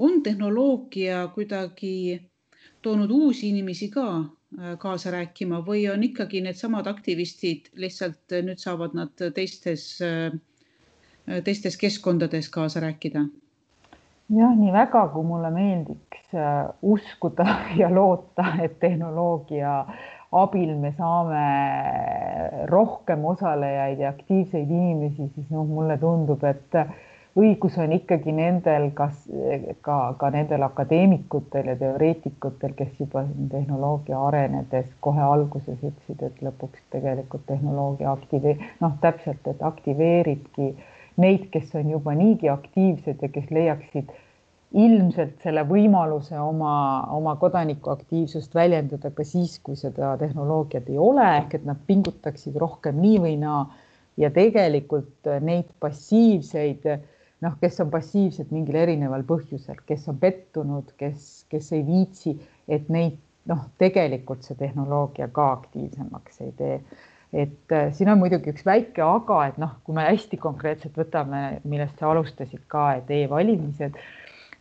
on 0.02 0.24
tehnoloogia 0.26 1.28
kuidagi 1.36 2.18
toonud 2.82 3.14
uusi 3.14 3.52
inimesi 3.54 3.92
ka 3.94 4.08
äh, 4.18 4.74
kaasa 4.82 5.14
rääkima 5.14 5.62
või 5.68 5.86
on 5.94 6.04
ikkagi 6.10 6.42
needsamad 6.42 6.90
aktivistid 6.90 7.70
lihtsalt 7.74 8.38
nüüd 8.50 8.62
saavad 8.62 8.98
nad 8.98 9.26
teistes, 9.38 9.88
teistes 11.46 11.78
keskkondades 11.78 12.50
kaasa 12.50 12.82
rääkida? 12.82 13.28
Jah, 14.34 14.54
nii 14.58 14.74
väga, 14.74 15.08
kui 15.14 15.26
mulle 15.28 15.52
meeldiks 15.54 16.34
äh, 16.34 16.68
uskuda 16.82 17.46
ja 17.82 17.90
loota, 17.94 18.56
et 18.64 18.80
tehnoloogia 18.80 19.80
abil 20.36 20.76
me 20.82 20.92
saame 20.98 21.42
rohkem 22.72 23.26
osalejaid 23.26 24.00
ja 24.00 24.10
aktiivseid 24.10 24.70
inimesi, 24.70 25.30
siis 25.36 25.52
noh, 25.54 25.68
mulle 25.70 25.98
tundub, 26.02 26.44
et 26.44 26.80
õigus 27.40 27.78
on 27.80 27.94
ikkagi 27.96 28.34
nendel, 28.36 28.90
kas 28.98 29.14
ka, 29.86 30.00
ka 30.20 30.32
nendel 30.34 30.66
akadeemikutel 30.66 31.70
ja 31.72 31.76
teoreetikutel, 31.80 32.74
kes 32.76 32.98
juba 33.00 33.24
tehnoloogia 33.52 34.20
arenedes 34.28 34.90
kohe 35.06 35.24
alguses 35.24 35.78
ütlesid, 35.78 36.26
et 36.26 36.44
lõpuks 36.44 36.84
tegelikult 36.96 37.46
tehnoloogia 37.48 38.12
aktive-, 38.12 38.58
noh, 38.82 38.98
täpselt, 39.04 39.48
et 39.52 39.64
aktiveeribki 39.64 40.72
äh, 40.74 40.92
neid, 41.22 41.50
kes 41.54 41.74
on 41.80 41.90
juba 41.90 42.14
niigi 42.18 42.50
aktiivsed 42.52 43.22
ja 43.22 43.30
kes 43.32 43.52
leiaksid 43.56 44.12
ilmselt 44.76 45.40
selle 45.44 45.64
võimaluse 45.68 46.36
oma, 46.42 46.76
oma 47.16 47.36
kodanikuaktiivsust 47.40 48.56
väljendada 48.56 49.12
ka 49.16 49.24
siis, 49.24 49.58
kui 49.64 49.78
seda 49.80 50.16
tehnoloogiat 50.20 50.90
ei 50.92 51.00
ole, 51.00 51.26
ehk 51.40 51.60
et 51.60 51.68
nad 51.68 51.80
pingutaksid 51.88 52.58
rohkem 52.60 53.00
nii 53.02 53.20
või 53.28 53.36
naa. 53.42 53.66
ja 54.18 54.30
tegelikult 54.32 55.28
neid 55.44 55.72
passiivseid, 55.84 56.86
noh, 57.44 57.56
kes 57.60 57.82
on 57.84 57.90
passiivsed 57.92 58.52
mingil 58.56 58.78
erineval 58.80 59.26
põhjusel, 59.28 59.82
kes 59.86 60.08
on 60.08 60.20
pettunud, 60.22 60.94
kes, 60.98 61.44
kes 61.52 61.72
ei 61.76 61.84
viitsi, 61.84 62.38
et 62.68 62.88
neid 62.90 63.18
noh, 63.52 63.66
tegelikult 63.78 64.48
see 64.48 64.56
tehnoloogia 64.56 65.28
ka 65.36 65.50
aktiivsemaks 65.58 66.42
ei 66.48 66.54
tee 66.56 66.78
et 67.36 67.72
äh, 67.76 67.90
siin 67.94 68.10
on 68.14 68.22
muidugi 68.22 68.54
üks 68.54 68.64
väike 68.66 69.04
aga, 69.04 69.42
et 69.50 69.58
noh, 69.62 69.76
kui 69.84 69.96
me 69.98 70.06
hästi 70.08 70.40
konkreetselt 70.40 70.96
võtame, 71.00 71.60
millest 71.68 72.00
sa 72.00 72.14
alustasid 72.14 72.64
ka, 72.72 72.94
et 73.02 73.12
e-valimised 73.12 73.98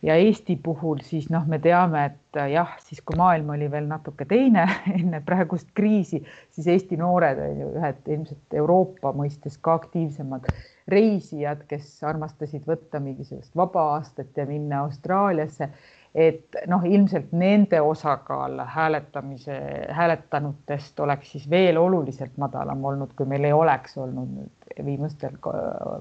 ja 0.05 0.15
Eesti 0.19 0.57
puhul 0.63 0.99
siis 1.07 1.29
noh, 1.33 1.45
me 1.47 1.59
teame, 1.63 2.05
et 2.11 2.39
äh, 2.39 2.51
jah, 2.53 2.75
siis 2.83 3.01
kui 3.01 3.17
maailm 3.19 3.53
oli 3.55 3.69
veel 3.71 3.87
natuke 3.89 4.27
teine 4.29 4.67
enne 4.97 5.21
praegust 5.25 5.71
kriisi, 5.77 6.21
siis 6.51 6.67
Eesti 6.75 6.99
noored 6.99 7.41
on 7.41 7.61
ju 7.63 7.73
ühed 7.79 8.13
ilmselt 8.17 8.59
Euroopa 8.61 9.13
mõistes 9.15 9.57
ka 9.61 9.79
aktiivsemad 9.79 10.49
reisijad, 10.91 11.63
kes 11.69 11.97
armastasid 12.05 12.67
võtta 12.67 12.99
mingisugust 13.01 13.55
vaba 13.57 13.87
aastat 13.95 14.35
ja 14.37 14.45
minna 14.49 14.83
Austraaliasse 14.85 15.71
et 16.15 16.55
noh, 16.71 16.83
ilmselt 16.87 17.33
nende 17.35 17.81
osakaal 17.83 18.61
hääletamise, 18.71 19.57
hääletanutest 19.91 20.99
oleks 21.03 21.31
siis 21.31 21.49
veel 21.49 21.77
oluliselt 21.77 22.37
madalam 22.39 22.85
olnud, 22.85 23.11
kui 23.17 23.27
meil 23.27 23.43
ei 23.43 23.53
oleks 23.53 23.97
olnud 23.99 24.31
nüüd 24.37 24.85
viimastel 24.85 25.35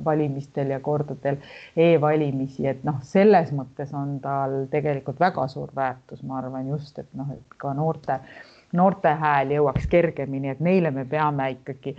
valimistel 0.04 0.70
ja 0.70 0.78
kordadel 0.80 1.40
e-valimisi, 1.76 2.66
et 2.70 2.86
noh, 2.86 3.02
selles 3.02 3.50
mõttes 3.54 3.90
on 3.94 4.20
tal 4.22 4.64
tegelikult 4.70 5.20
väga 5.20 5.48
suur 5.50 5.74
väärtus, 5.74 6.22
ma 6.22 6.38
arvan 6.38 6.70
just, 6.70 6.98
et 7.02 7.10
noh, 7.18 7.34
et 7.34 7.58
ka 7.58 7.74
noorte, 7.74 8.20
noorte 8.72 9.18
hääl 9.18 9.50
jõuaks 9.58 9.90
kergemini, 9.90 10.54
et 10.54 10.62
neile 10.62 10.94
me 10.94 11.04
peame 11.10 11.50
ikkagi 11.58 11.96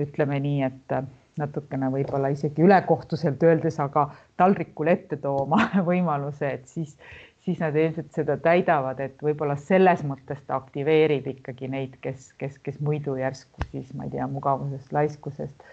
ütleme 0.00 0.40
nii, 0.40 0.62
et 0.64 0.98
natukene 1.38 1.90
võib-olla 1.92 2.32
isegi 2.34 2.64
ülekohtuselt 2.66 3.42
öeldes, 3.46 3.78
aga 3.80 4.08
taldrikule 4.40 4.94
ette 4.96 5.18
tooma 5.22 5.60
võimaluse, 5.90 6.52
et 6.58 6.66
siis, 6.70 6.96
siis 7.44 7.60
nad 7.62 7.76
ilmselt 7.76 8.12
seda 8.16 8.36
täidavad, 8.44 9.00
et 9.00 9.22
võib-olla 9.24 9.56
selles 9.56 10.04
mõttes 10.06 10.40
ta 10.46 10.58
aktiveerib 10.58 11.26
ikkagi 11.34 11.68
neid, 11.72 11.98
kes, 12.04 12.32
kes, 12.40 12.58
kes 12.64 12.80
muidu 12.84 13.16
järsku 13.18 13.66
siis 13.70 13.92
ma 13.94 14.08
ei 14.08 14.16
tea, 14.16 14.26
mugavusest, 14.30 14.92
laiskusest, 14.92 15.68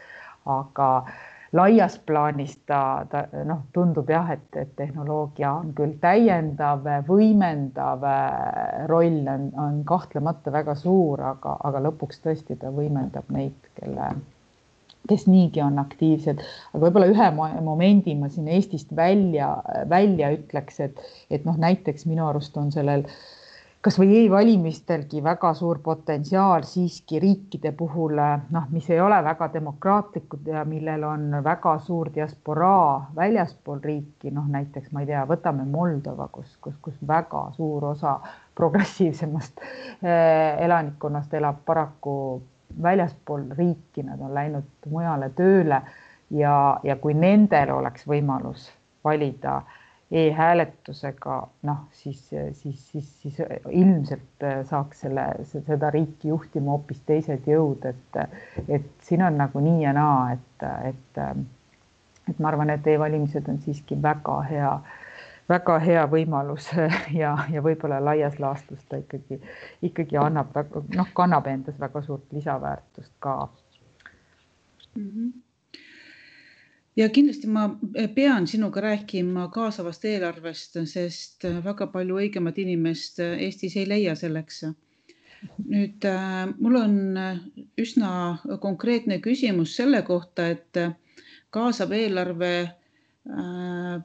aga 0.45 0.89
laias 1.55 1.97
plaanis 2.05 2.55
ta, 2.67 3.05
ta 3.09 3.25
noh, 3.47 3.63
tundub 3.73 4.09
jah, 4.09 4.29
et, 4.35 4.47
et 4.59 4.71
tehnoloogia 4.75 5.51
on 5.61 5.73
küll 5.77 5.97
täiendav, 6.01 6.87
võimendav 7.07 8.05
roll 8.91 9.21
on, 9.35 9.49
on 9.67 9.81
kahtlemata 9.87 10.53
väga 10.55 10.75
suur, 10.79 11.21
aga, 11.33 11.57
aga 11.69 11.83
lõpuks 11.89 12.23
tõesti 12.25 12.59
ta 12.61 12.73
võimendab 12.75 13.29
neid, 13.35 13.57
kelle 13.79 14.13
kes 15.09 15.27
niigi 15.29 15.61
on 15.61 15.79
aktiivsed, 15.81 16.41
aga 16.73 16.83
võib-olla 16.83 17.11
ühe 17.11 17.29
momendi 17.65 18.15
ma 18.17 18.29
siin 18.33 18.49
Eestist 18.51 18.95
välja, 18.95 19.51
välja 19.89 20.33
ütleks, 20.35 20.79
et, 20.81 21.01
et 21.29 21.45
noh, 21.45 21.57
näiteks 21.61 22.07
minu 22.09 22.27
arust 22.29 22.57
on 22.57 22.71
sellel 22.73 23.05
kasvõi 23.85 24.15
e-valimistelgi 24.23 25.19
väga 25.21 25.51
suur 25.53 25.77
potentsiaal 25.85 26.63
siiski 26.65 27.19
riikide 27.21 27.69
puhul, 27.77 28.17
noh, 28.55 28.63
mis 28.73 28.87
ei 28.89 28.97
ole 29.01 29.19
väga 29.27 29.51
demokraatlikud 29.53 30.47
ja 30.49 30.63
millel 30.65 31.05
on 31.05 31.27
väga 31.45 31.75
suur 31.85 32.09
diasporaa 32.15 33.11
väljaspool 33.15 33.83
riiki, 33.83 34.33
noh 34.33 34.49
näiteks 34.49 34.89
ma 34.89 35.05
ei 35.05 35.11
tea, 35.11 35.21
võtame 35.29 35.67
Moldova, 35.69 36.31
kus, 36.33 36.57
kus, 36.65 36.73
kus 36.81 36.97
väga 37.07 37.45
suur 37.59 37.85
osa 37.91 38.17
progressiivsemast 38.57 39.61
eh, 39.61 40.65
elanikkonnast 40.65 41.37
elab 41.37 41.61
paraku 41.69 42.15
väljaspool 42.81 43.47
riiki, 43.57 44.03
nad 44.03 44.21
on 44.21 44.33
läinud 44.33 44.89
mujale 44.89 45.29
tööle 45.35 45.81
ja, 46.31 46.55
ja 46.83 46.95
kui 47.01 47.13
nendel 47.13 47.71
oleks 47.75 48.07
võimalus 48.07 48.69
valida 49.05 49.61
e-hääletusega, 50.11 51.37
noh, 51.65 51.79
siis, 51.91 52.21
siis, 52.29 52.81
siis, 52.91 53.07
siis 53.21 53.39
ilmselt 53.69 54.45
saaks 54.69 55.01
selle, 55.05 55.25
seda 55.49 55.89
riiki 55.93 56.29
juhtima 56.29 56.75
hoopis 56.75 57.01
teised 57.07 57.47
jõud, 57.49 57.87
et, 57.89 58.19
et 58.67 58.91
siin 59.07 59.25
on 59.25 59.39
nagu 59.41 59.63
nii 59.65 59.81
ja 59.83 59.95
naa, 59.97 60.35
et, 60.37 60.67
et, 60.91 61.23
et 62.29 62.37
ma 62.39 62.51
arvan, 62.53 62.69
et 62.75 62.87
e-valimised 62.93 63.49
on 63.49 63.57
siiski 63.65 63.97
väga 64.01 64.37
hea 64.51 64.75
äh, 64.75 65.01
väga 65.49 65.77
hea 65.79 66.03
võimalus 66.09 66.69
ja, 67.21 67.35
ja 67.51 67.63
võib-olla 67.65 68.01
laias 68.03 68.39
laastus 68.39 68.83
ta 68.89 68.99
ikkagi, 69.01 69.39
ikkagi 69.85 70.19
annab, 70.21 70.55
noh, 70.95 71.09
kannab 71.17 71.47
endas 71.51 71.79
väga 71.79 72.01
suurt 72.05 72.33
lisaväärtust 72.33 73.13
ka 73.19 73.39
mm. 74.95 75.09
-hmm 75.09 75.33
ja 76.95 77.09
kindlasti 77.09 77.47
ma 77.47 77.69
pean 78.15 78.47
sinuga 78.47 78.81
rääkima 78.81 79.49
kaasavast 79.51 80.05
eelarvest, 80.05 80.77
sest 80.87 81.43
väga 81.63 81.87
palju 81.91 82.19
õigemat 82.23 82.59
inimest 82.63 83.19
Eestis 83.19 83.75
ei 83.75 83.87
leia 83.87 84.15
selleks. 84.15 84.63
nüüd 85.69 86.05
äh, 86.09 86.47
mul 86.57 86.75
on 86.79 86.95
üsna 87.77 88.37
konkreetne 88.61 89.19
küsimus 89.19 89.75
selle 89.75 90.01
kohta, 90.01 90.47
et 90.47 90.79
kaasav 91.49 91.91
eelarve 91.91 92.53
äh, 92.63 93.99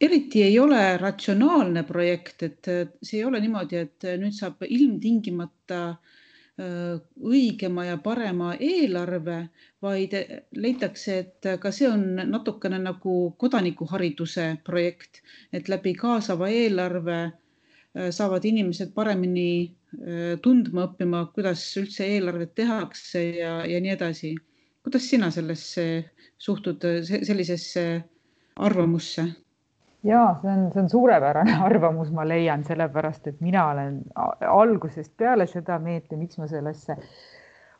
eriti 0.00 0.42
ei 0.42 0.58
ole 0.58 0.96
ratsionaalne 0.96 1.84
projekt, 1.86 2.42
et 2.42 2.70
see 3.02 3.20
ei 3.20 3.24
ole 3.24 3.40
niimoodi, 3.42 3.78
et 3.78 4.06
nüüd 4.20 4.34
saab 4.34 4.64
ilmtingimata 4.66 5.80
äh, 5.90 6.96
õigema 7.22 7.86
ja 7.88 7.98
parema 8.02 8.54
eelarve, 8.58 9.38
vaid 9.84 10.16
leitakse, 10.58 11.18
et 11.18 11.48
ka 11.60 11.72
see 11.74 11.88
on 11.90 12.04
natukene 12.30 12.80
nagu 12.82 13.34
kodanikuhariduse 13.38 14.48
projekt, 14.66 15.22
et 15.52 15.70
läbi 15.70 15.94
kaasava 15.98 16.50
eelarve 16.50 17.20
äh, 17.24 18.10
saavad 18.10 18.44
inimesed 18.50 18.90
paremini 18.96 19.50
äh, 19.62 20.34
tundma 20.42 20.88
õppima, 20.88 21.28
kuidas 21.36 21.68
üldse 21.80 22.08
eelarvet 22.16 22.56
tehakse 22.58 23.28
ja, 23.38 23.60
ja 23.68 23.80
nii 23.80 23.94
edasi. 23.94 24.34
kuidas 24.84 25.06
sina 25.08 25.30
sellesse 25.32 26.10
suhtud, 26.36 26.82
sellisesse 27.06 27.86
arvamusse? 28.56 29.43
Ja 30.04 30.24
see 30.42 30.50
on, 30.50 30.66
see 30.72 30.82
on 30.82 30.90
suurepärane 30.92 31.58
arvamus, 31.68 32.10
ma 32.14 32.26
leian, 32.28 32.64
sellepärast 32.64 33.30
et 33.32 33.40
mina 33.44 33.68
olen 33.72 34.02
algusest 34.48 35.14
peale 35.16 35.46
seda 35.50 35.78
meelt 35.82 36.12
ja 36.12 36.20
miks 36.20 36.38
ma 36.38 36.48
sellesse 36.50 36.98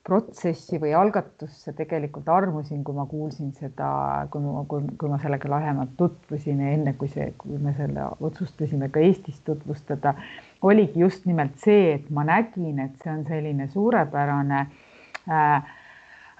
protsessi 0.05 0.77
või 0.81 0.93
algatusse 0.93 1.73
tegelikult 1.73 2.29
armusin, 2.29 2.83
kui 2.85 2.97
ma 2.97 3.07
kuulsin 3.09 3.55
seda, 3.57 3.89
kui 4.31 4.43
ma, 4.45 4.65
kui, 4.69 4.83
kui 5.01 5.09
ma 5.09 5.17
sellega 5.23 5.49
lähemalt 5.49 5.95
tutvusin 5.97 6.61
ja 6.61 6.75
enne 6.77 6.93
kui 7.01 7.09
see, 7.09 7.31
kui 7.41 7.57
me 7.57 7.73
selle 7.79 8.11
otsustasime 8.21 8.91
ka 8.93 9.01
Eestis 9.01 9.41
tutvustada, 9.47 10.13
oligi 10.63 11.01
just 11.01 11.25
nimelt 11.25 11.57
see, 11.63 11.95
et 11.95 12.11
ma 12.13 12.27
nägin, 12.29 12.83
et 12.85 13.01
see 13.01 13.15
on 13.15 13.25
selline 13.31 13.71
suurepärane 13.73 14.61
äh, 15.25 15.73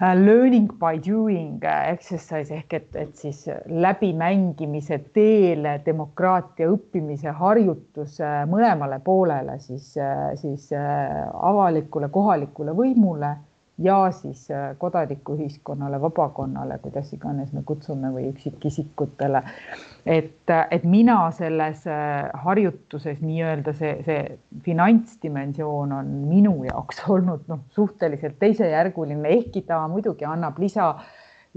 learning 0.01 0.67
by 0.79 0.97
doing 0.99 1.63
äh, 1.63 1.93
exercise 1.93 2.51
ehk 2.55 2.73
et, 2.73 2.95
et 2.99 3.15
siis 3.15 3.45
läbimängimise 3.71 4.99
teel 5.15 5.67
demokraatia 5.85 6.67
õppimise 6.73 7.31
harjutus 7.39 8.19
äh, 8.19 8.43
mõlemale 8.49 8.99
poolele, 9.03 9.59
siis, 9.63 9.93
siis 10.41 10.69
avalikule 10.75 12.09
kohalikule 12.11 12.75
võimule 12.75 13.35
ja 13.77 14.11
siis 14.11 14.47
kodanikuühiskonnale, 14.77 16.01
vabakonnale, 16.01 16.77
kuidas 16.77 17.11
iganes 17.13 17.51
me 17.53 17.63
kutsume 17.65 18.11
või 18.13 18.29
üksikisikutele. 18.31 19.41
Et, 20.05 20.53
et 20.71 20.83
mina 20.83 21.17
selles 21.35 21.83
äh, 21.89 22.29
harjutuses 22.45 23.19
nii-öelda 23.25 23.73
see, 23.75 23.97
see 24.05 24.37
finantsdimensioon 24.63 25.91
on 25.91 26.13
minu 26.29 26.55
jaoks 26.69 27.03
olnud 27.17 27.43
noh, 27.51 27.65
suhteliselt 27.75 28.39
teisejärguline, 28.39 29.27
ehkki 29.39 29.65
ta 29.67 29.81
muidugi 29.91 30.27
annab 30.29 30.59
lisa, 30.61 30.93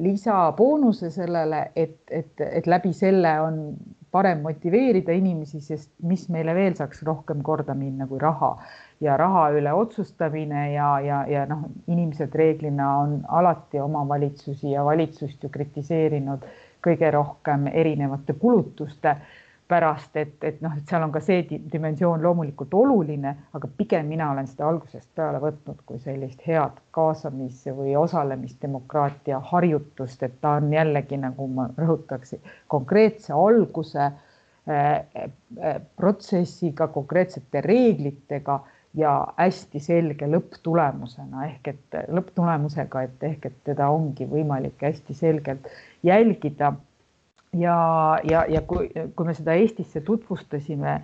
lisaboonuse 0.03 1.11
sellele, 1.11 1.69
et, 1.77 2.01
et, 2.11 2.35
et 2.51 2.67
läbi 2.67 2.93
selle 2.97 3.35
on 3.45 3.63
parem 4.11 4.41
motiveerida 4.43 5.13
inimesi, 5.13 5.61
sest 5.61 5.91
mis 6.09 6.29
meile 6.33 6.55
veel 6.57 6.77
saaks 6.79 7.03
rohkem 7.07 7.43
korda 7.45 7.75
minna 7.75 8.07
kui 8.07 8.21
raha. 8.23 8.55
Ja 9.01 9.17
raha 9.17 9.49
üle 9.55 9.73
otsustamine 9.73 10.73
ja, 10.73 10.89
ja, 11.01 11.25
ja 11.29 11.45
noh, 11.47 11.67
inimesed 11.87 12.35
reeglina 12.35 12.89
on 13.03 13.21
alati 13.29 13.81
omavalitsusi 13.81 14.73
ja 14.73 14.85
valitsust 14.85 15.45
ju 15.45 15.53
kritiseerinud 15.55 16.49
kõige 16.85 17.11
rohkem 17.15 17.69
erinevate 17.73 18.35
kulutuste 18.39 19.17
pärast, 19.69 20.17
et, 20.17 20.37
et 20.45 20.61
noh, 20.65 20.73
et 20.79 20.89
seal 20.89 21.03
on 21.05 21.13
ka 21.13 21.21
see 21.25 21.43
dimensioon 21.73 22.23
loomulikult 22.25 22.73
oluline, 22.75 23.35
aga 23.55 23.69
pigem 23.77 24.09
mina 24.09 24.31
olen 24.33 24.49
seda 24.49 24.69
algusest 24.69 25.11
peale 25.19 25.41
võtnud 25.43 25.83
kui 25.89 26.01
sellist 26.01 26.41
head 26.47 26.81
kaasamis- 26.97 27.67
või 27.77 27.97
osalemisdemokraatia 28.01 29.43
harjutust, 29.51 30.23
et 30.23 30.41
ta 30.41 30.57
on 30.63 30.73
jällegi 30.73 31.21
nagu 31.21 31.51
ma 31.53 31.69
rõhutaksin, 31.77 32.41
konkreetse 32.73 33.37
alguse 33.37 34.01
äh, 34.09 34.17
äh, 34.73 35.79
protsessiga, 35.97 36.89
konkreetsete 36.97 37.61
reeglitega 37.65 38.61
ja 38.97 39.13
hästi 39.37 39.81
selge 39.81 40.27
lõpptulemusena 40.31 41.45
ehk 41.49 41.73
et 41.75 41.97
lõpptulemusega, 42.09 43.05
et 43.05 43.25
ehk 43.31 43.51
et 43.51 43.59
teda 43.69 43.91
ongi 43.93 44.27
võimalik 44.29 44.81
hästi 44.83 45.15
selgelt 45.15 45.69
jälgida. 46.03 46.73
Ja, 47.53 48.19
ja, 48.31 48.45
ja 48.49 48.63
kui, 48.67 48.91
kui 49.17 49.27
me 49.27 49.35
seda 49.35 49.57
Eestisse 49.59 50.01
tutvustasime, 50.05 50.99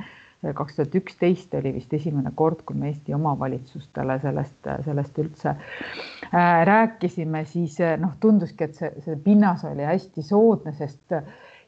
kaks 0.54 0.76
tuhat 0.76 0.94
üksteist 1.00 1.54
oli 1.57 1.72
vist 1.78 1.92
esimene 1.96 2.33
kord, 2.37 2.61
kui 2.68 2.76
me 2.76 2.90
Eesti 2.90 3.14
omavalitsustele 3.16 4.18
sellest, 4.20 4.68
sellest 4.85 5.22
üldse 5.22 5.54
äh, 5.54 6.61
rääkisime, 6.68 7.44
siis 7.48 7.78
noh, 8.00 8.12
tunduski, 8.20 8.68
et 8.68 8.76
see, 8.76 8.92
see 9.07 9.16
pinnas 9.24 9.64
oli 9.68 9.88
hästi 9.88 10.24
soodne, 10.26 10.74
sest 10.76 11.16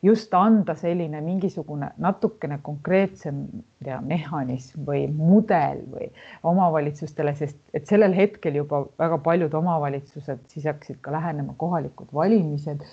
just 0.05 0.35
anda 0.35 0.75
selline 0.77 1.21
mingisugune 1.25 1.89
natukene 2.03 2.59
konkreetsem 2.62 3.47
tea, 3.85 3.99
mehhanism 4.05 4.85
või 4.87 5.07
mudel 5.09 5.83
või 5.93 6.11
omavalitsustele, 6.47 7.35
sest 7.39 7.59
et 7.75 7.89
sellel 7.89 8.15
hetkel 8.17 8.61
juba 8.61 8.85
väga 9.01 9.19
paljud 9.25 9.55
omavalitsused 9.57 10.45
siis 10.53 10.69
hakkasid 10.69 11.01
ka 11.01 11.15
lähenema 11.17 11.57
kohalikud 11.57 12.12
valimised 12.15 12.85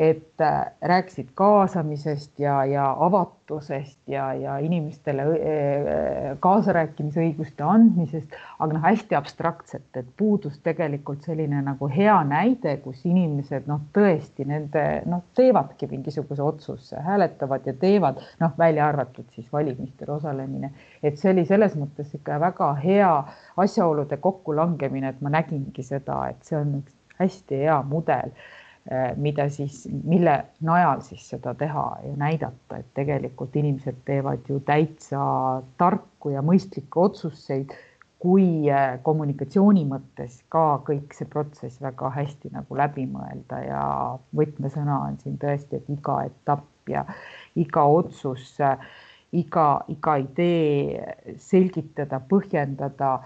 et 0.00 0.40
äh, 0.40 0.66
rääkisid 0.82 1.28
kaasamisest 1.34 2.38
ja, 2.38 2.64
ja 2.64 2.96
avatusest 2.98 3.98
ja, 4.08 4.30
ja 4.34 4.54
inimestele 4.58 5.22
äh, 5.22 6.38
kaasarääkimisõiguste 6.40 7.66
andmisest, 7.68 8.32
aga 8.58 8.78
noh, 8.78 8.80
hästi 8.86 9.18
abstraktselt, 9.18 9.90
et 10.00 10.08
puudus 10.16 10.56
tegelikult 10.64 11.28
selline 11.28 11.60
nagu 11.66 11.88
hea 11.92 12.14
näide, 12.24 12.78
kus 12.80 13.02
inimesed 13.04 13.68
noh, 13.68 13.82
tõesti 13.92 14.46
nende 14.48 14.84
noh, 15.10 15.20
teevadki 15.36 15.90
mingisuguse 15.90 16.46
otsuse, 16.48 16.96
hääletavad 17.04 17.68
ja 17.68 17.76
teevad 17.84 18.22
noh, 18.40 18.56
välja 18.58 18.88
arvatud 18.88 19.28
siis 19.36 19.52
valimistel 19.52 20.14
osalemine, 20.16 20.72
et 21.02 21.20
see 21.20 21.34
oli 21.34 21.44
selles 21.50 21.76
mõttes 21.76 22.16
ikka 22.16 22.40
väga 22.40 22.70
hea 22.86 23.12
asjaolude 23.60 24.16
kokkulangemine, 24.16 25.12
et 25.12 25.20
ma 25.20 25.36
nägingi 25.36 25.84
seda, 25.84 26.22
et 26.32 26.40
see 26.48 26.56
on 26.56 26.78
üks 26.80 26.96
hästi 27.20 27.62
hea 27.66 27.76
mudel 27.84 28.32
mida 29.20 29.44
siis, 29.52 29.84
mille 30.08 30.32
najal 30.64 31.02
siis 31.04 31.26
seda 31.28 31.52
teha 31.54 31.84
ja 32.04 32.14
näidata, 32.16 32.80
et 32.80 32.88
tegelikult 32.96 33.56
inimesed 33.56 34.00
teevad 34.08 34.48
ju 34.48 34.56
täitsa 34.66 35.20
tarku 35.78 36.32
ja 36.32 36.42
mõistlikke 36.42 37.02
otsuseid, 37.02 37.74
kui 38.20 38.68
äh, 38.68 38.98
kommunikatsiooni 39.04 39.86
mõttes 39.88 40.40
ka 40.52 40.80
kõik 40.84 41.14
see 41.16 41.28
protsess 41.30 41.80
väga 41.80 42.10
hästi 42.16 42.52
nagu 42.52 42.76
läbi 42.76 43.06
mõelda 43.08 43.60
ja 43.64 43.84
võtmesõna 44.36 44.98
on 45.06 45.16
siin 45.22 45.38
tõesti, 45.40 45.80
et 45.80 45.88
iga 45.92 46.18
etapp 46.28 46.92
ja 46.92 47.06
iga 47.56 47.86
otsus, 47.88 48.58
iga, 49.32 49.66
iga 49.88 50.16
idee 50.20 51.36
selgitada, 51.40 52.20
põhjendada 52.20 53.18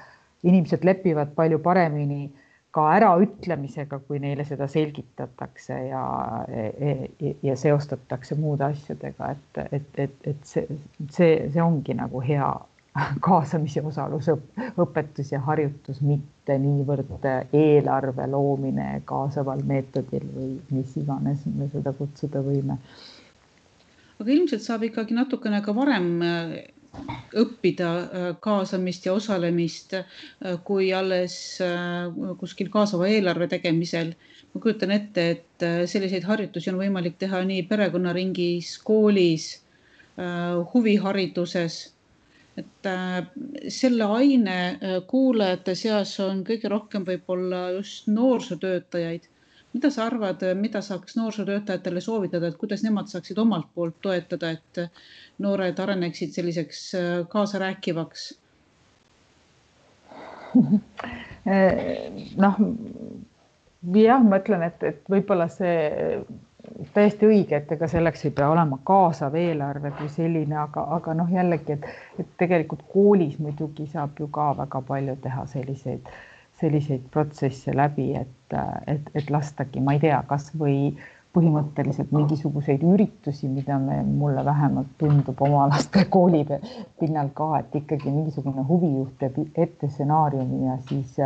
inimesed 0.46 0.84
lepivad 0.86 1.34
palju 1.34 1.58
paremini 1.64 2.28
ka 2.74 2.84
äraütlemisega, 2.96 4.00
kui 4.08 4.18
neile 4.18 4.44
seda 4.48 4.66
selgitatakse 4.70 5.76
ja, 5.88 6.04
ja, 6.50 7.32
ja 7.42 7.56
seostatakse 7.56 8.34
muude 8.34 8.66
asjadega, 8.66 9.30
et, 9.36 9.60
et, 9.78 9.90
et, 10.06 10.16
et 10.32 10.48
see, 10.48 10.78
see, 11.06 11.36
see 11.54 11.62
ongi 11.62 11.94
nagu 11.94 12.22
hea 12.24 12.48
kaasamise 13.26 13.82
osalusõpetus 13.86 15.32
ja 15.34 15.42
harjutus, 15.46 16.00
mitte 16.02 16.58
niivõrd 16.62 17.26
eelarve 17.54 18.26
loomine 18.30 18.88
kaasaval 19.06 19.62
meetodil 19.66 20.26
või 20.34 20.52
mis 20.74 20.96
iganes 20.98 21.46
me 21.46 21.70
seda 21.72 21.94
kutsuda 21.94 22.42
võime. 22.42 22.78
aga 24.18 24.30
ilmselt 24.30 24.66
saab 24.66 24.86
ikkagi 24.90 25.14
natukene 25.14 25.62
ka 25.62 25.74
varem 25.78 26.10
õppida 27.40 27.88
äh, 28.02 28.28
kaasamist 28.42 29.06
ja 29.06 29.14
osalemist, 29.18 29.94
äh, 29.98 30.58
kui 30.66 30.92
alles 30.94 31.36
äh, 31.64 32.06
kuskil 32.40 32.70
kaasava 32.72 33.08
eelarve 33.10 33.48
tegemisel. 33.50 34.14
ma 34.54 34.60
kujutan 34.62 34.92
ette, 34.94 35.22
et 35.34 35.64
selliseid 35.90 36.22
harjutusi 36.28 36.70
on 36.70 36.76
võimalik 36.78 37.16
teha 37.18 37.40
nii 37.42 37.64
perekonnaringis, 37.66 38.76
koolis, 38.86 39.48
huvihariduses. 40.70 41.78
et 42.62 42.86
selle 43.74 44.06
aine 44.14 44.58
kuulajate 45.10 45.74
seas 45.74 46.12
on 46.22 46.44
kõige 46.46 46.70
rohkem 46.70 47.02
võib-olla 47.08 47.64
just 47.80 48.06
noorsootöötajaid 48.06 49.26
mida 49.74 49.90
sa 49.90 50.06
arvad, 50.06 50.42
mida 50.54 50.80
saaks 50.82 51.16
noorsootöötajatele 51.18 52.00
soovitada, 52.00 52.46
et 52.48 52.56
kuidas 52.58 52.82
nemad 52.86 53.10
saaksid 53.10 53.38
omalt 53.42 53.66
poolt 53.74 53.96
toetada, 54.02 54.50
et 54.54 54.80
noored 55.42 55.78
areneksid 55.82 56.30
selliseks 56.36 56.82
äh, 56.94 57.28
kaasarääkivaks? 57.28 58.26
noh, 62.44 62.60
jah, 63.98 64.22
ma 64.22 64.38
ütlen, 64.38 64.62
et, 64.68 64.82
et 64.86 65.10
võib-olla 65.10 65.48
see 65.50 66.22
täiesti 66.94 67.26
õige, 67.26 67.58
et 67.58 67.72
ega 67.74 67.88
selleks 67.90 68.22
ei 68.24 68.32
pea 68.36 68.46
olema 68.48 68.78
kaasav 68.86 69.34
eelarve 69.36 69.90
kui 69.98 70.08
selline, 70.12 70.56
aga, 70.62 70.86
aga 70.96 71.16
noh, 71.18 71.32
jällegi, 71.34 71.74
et, 71.74 71.84
et 72.22 72.30
tegelikult 72.40 72.86
koolis 72.92 73.34
muidugi 73.42 73.88
saab 73.90 74.22
ju 74.22 74.30
ka 74.32 74.52
väga 74.62 74.80
palju 74.86 75.18
teha 75.26 75.44
selliseid 75.50 76.06
äh, 76.06 76.22
selliseid 76.64 77.10
protsesse 77.12 77.74
läbi, 77.76 78.12
et, 78.16 78.56
et, 78.88 79.12
et 79.14 79.30
lastagi, 79.30 79.82
ma 79.84 79.96
ei 79.96 80.02
tea, 80.06 80.22
kasvõi 80.28 80.94
põhimõtteliselt 81.34 82.12
mingisuguseid 82.14 82.82
üritusi, 82.86 83.48
mida 83.50 83.76
me, 83.82 83.98
mulle 84.06 84.44
vähemalt 84.46 84.92
tundub 85.00 85.40
oma 85.42 85.66
laste 85.72 86.04
kooli 86.14 86.44
pinnal 87.00 87.32
ka, 87.34 87.50
et 87.60 87.74
ikkagi 87.82 88.10
mingisugune 88.10 88.64
huvijuht 88.68 89.18
teeb 89.18 89.40
ette 89.66 89.90
stsenaariumi 89.90 90.68
ja 90.68 90.78
siis, 90.88 91.18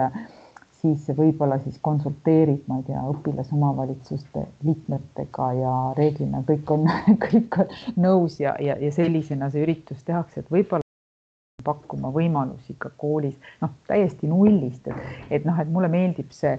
siis 0.80 1.12
võib-olla 1.20 1.60
siis 1.64 1.76
konsulteerib, 1.84 2.64
ma 2.70 2.80
ei 2.80 2.88
tea, 2.88 3.04
õpilasomavalitsuste 3.12 4.46
liikmetega 4.64 5.52
ja 5.60 5.76
reeglina 6.00 6.42
kõik 6.48 6.76
on, 6.78 6.88
kõik 7.28 7.62
on 7.64 7.78
nõus 8.08 8.40
ja, 8.40 8.56
ja, 8.64 8.80
ja 8.80 8.92
sellisena 8.94 9.52
see 9.52 9.66
üritus 9.68 10.04
tehakse, 10.08 10.40
et 10.40 10.52
võib-olla 10.54 10.87
pakkuma 11.64 12.10
võimalusi 12.14 12.76
ka 12.78 12.90
koolis, 13.02 13.34
noh, 13.62 13.72
täiesti 13.90 14.28
nullist, 14.30 14.86
et, 14.86 15.08
et 15.38 15.46
noh, 15.48 15.58
et 15.58 15.70
mulle 15.72 15.90
meeldib 15.90 16.30
see, 16.34 16.54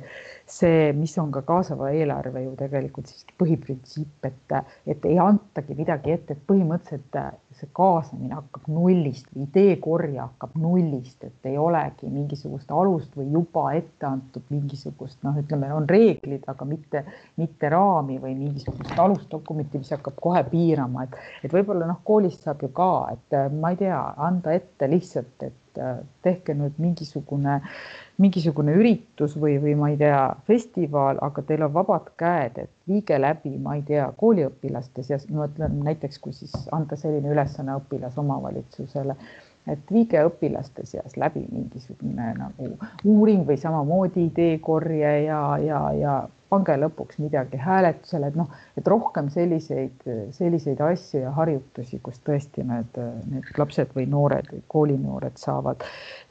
see, 0.50 0.90
mis 0.98 1.14
on 1.22 1.32
ka 1.36 1.44
kaasava 1.48 1.94
eelarve 1.96 2.44
ju 2.44 2.56
tegelikult 2.60 3.08
siiski 3.08 3.38
põhiprintsiip, 3.40 4.28
et, 4.28 4.58
et 4.92 5.08
ei 5.08 5.20
antagi 5.24 5.78
midagi 5.80 6.18
ette, 6.18 6.36
et 6.36 6.44
põhimõtteliselt 6.52 7.16
see 7.60 7.69
kaasamine 7.76 8.36
hakkab 8.38 8.67
nullist 8.72 9.28
ideekorje 9.36 10.19
hakkab 10.19 10.56
nullist, 10.63 11.24
et 11.28 11.50
ei 11.50 11.58
olegi 11.60 12.10
mingisugust 12.12 12.72
alust 12.72 13.15
või 13.19 13.28
juba 13.34 13.65
ette 13.78 14.08
antud 14.10 14.45
mingisugust 14.54 15.24
noh, 15.28 15.38
ütleme, 15.41 15.72
on 15.76 15.88
reeglid, 15.89 16.45
aga 16.52 16.67
mitte, 16.69 17.04
mitte 17.41 17.72
raami 17.74 18.19
või 18.24 18.36
mingisugust 18.39 19.00
alusdokumenti, 19.00 19.84
mis 19.84 19.93
hakkab 19.95 20.19
kohe 20.24 20.43
piirama, 20.52 21.06
et, 21.08 21.17
et 21.43 21.56
võib-olla 21.56 21.89
noh, 21.89 22.02
koolist 22.08 22.48
saab 22.48 22.63
ju 22.65 22.72
ka, 22.76 22.91
et 23.15 23.39
ma 23.60 23.74
ei 23.74 23.82
tea, 23.84 24.00
anda 24.30 24.56
ette 24.56 24.89
lihtsalt, 24.89 25.36
et 25.48 25.59
tehke 26.25 26.55
nüüd 26.58 26.79
mingisugune 26.82 27.60
äh, 27.60 27.73
mingisugune 28.19 28.73
üritus 28.75 29.36
või, 29.39 29.55
või 29.63 29.75
ma 29.79 29.89
ei 29.93 29.97
tea, 29.99 30.19
festival, 30.47 31.19
aga 31.23 31.43
teil 31.47 31.63
on 31.67 31.73
vabad 31.75 32.10
käed, 32.19 32.58
et 32.65 32.71
viige 32.89 33.19
läbi, 33.19 33.53
ma 33.63 33.77
ei 33.77 33.84
tea, 33.88 34.10
kooliõpilaste 34.19 35.05
seas, 35.08 35.27
ma 35.32 35.47
ütlen 35.47 35.79
näiteks, 35.86 36.19
kui 36.23 36.36
siis 36.36 36.55
anda 36.75 36.99
selline 36.99 37.32
ülesanne 37.32 37.77
õpilasomavalitsusele, 37.79 39.15
et 39.71 39.93
viige 39.93 40.23
õpilaste 40.27 40.84
seas 40.89 41.15
läbi 41.19 41.45
mingisugune 41.51 42.34
nagu 42.39 42.73
uuring 43.05 43.45
või 43.47 43.60
samamoodi 43.62 44.27
ideekorje 44.27 45.13
ja, 45.29 45.41
ja, 45.63 45.82
ja 45.95 46.15
pange 46.50 46.76
lõpuks 46.82 47.20
midagi 47.22 47.60
hääletusele, 47.62 48.32
et 48.32 48.38
noh, 48.40 48.50
et 48.78 48.88
rohkem 48.88 49.30
selliseid, 49.34 50.06
selliseid 50.36 50.82
asju 50.86 51.24
ja 51.24 51.34
harjutusi, 51.38 52.00
kus 52.04 52.20
tõesti 52.26 52.66
need, 52.68 52.98
need 53.30 53.52
lapsed 53.58 53.94
või 53.96 54.08
noored 54.10 54.50
või 54.54 54.64
koolinoored 54.74 55.38
saavad, 55.42 55.86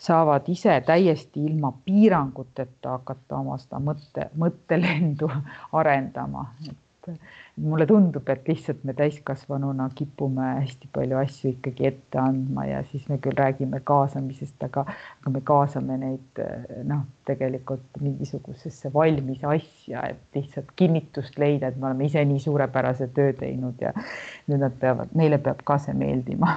saavad 0.09 0.49
ise 0.51 0.81
täiesti 0.87 1.47
ilma 1.51 1.73
piiranguteta 1.85 2.99
hakata 2.99 3.41
oma 3.43 3.61
seda 3.63 3.81
mõtte, 3.83 4.29
mõttelendu 4.39 5.31
arendama, 5.81 6.49
et 6.67 6.77
mulle 7.63 7.87
tundub, 7.87 8.29
et 8.31 8.49
lihtsalt 8.49 8.83
me 8.87 8.95
täiskasvanuna 8.97 9.89
kipume 9.99 10.47
hästi 10.61 10.91
palju 10.95 11.19
asju 11.21 11.53
ikkagi 11.53 11.89
ette 11.91 12.21
andma 12.23 12.67
ja 12.69 12.83
siis 12.91 13.09
me 13.11 13.19
küll 13.23 13.39
räägime 13.39 13.81
kaasamisest, 13.91 14.57
aga, 14.67 14.85
aga 15.21 15.33
me 15.35 15.43
kaasame 15.51 15.97
neid 16.03 16.43
noh, 16.89 17.07
tegelikult 17.29 18.01
mingisugusesse 18.03 18.93
valmis 18.95 19.43
asja, 19.45 20.05
et 20.13 20.39
lihtsalt 20.39 20.71
kinnitust 20.77 21.39
leida, 21.41 21.73
et 21.73 21.81
me 21.81 21.91
oleme 21.91 22.07
ise 22.09 22.25
nii 22.25 22.45
suurepärase 22.47 23.11
töö 23.17 23.35
teinud 23.41 23.83
ja 23.83 23.95
nüüd 24.47 24.63
nad 24.63 24.79
peavad, 24.81 25.13
neile 25.19 25.41
peab 25.43 25.65
ka 25.67 25.81
see 25.83 25.97
meeldima. 25.99 26.55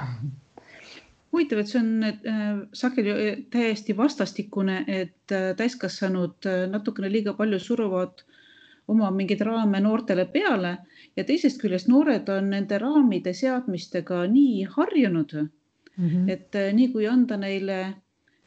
Huvitav, 1.32 1.62
et 1.62 1.70
see 1.70 1.80
on 1.80 2.04
äh, 2.04 2.48
sageli 2.76 3.12
äh, 3.12 3.38
täiesti 3.50 3.96
vastastikune, 3.96 4.82
et 4.86 5.32
äh, 5.32 5.54
täiskasvanud 5.56 6.48
natukene 6.70 7.08
liiga 7.12 7.32
palju 7.38 7.60
suruvad 7.62 8.20
äh, 8.20 8.38
oma 8.88 9.10
mingeid 9.14 9.40
raame 9.46 9.80
noortele 9.80 10.24
peale 10.32 10.76
ja 11.16 11.24
teisest 11.24 11.60
küljest 11.62 11.88
noored 11.88 12.28
on 12.32 12.50
nende 12.54 12.78
raamide 12.82 13.34
seadmistega 13.36 14.24
nii 14.30 14.64
harjunud 14.76 15.34
mm, 15.42 16.08
-hmm. 16.08 16.30
et 16.30 16.54
eh, 16.54 16.72
nii 16.74 16.88
kui 16.92 17.06
anda 17.06 17.36
neile 17.36 17.94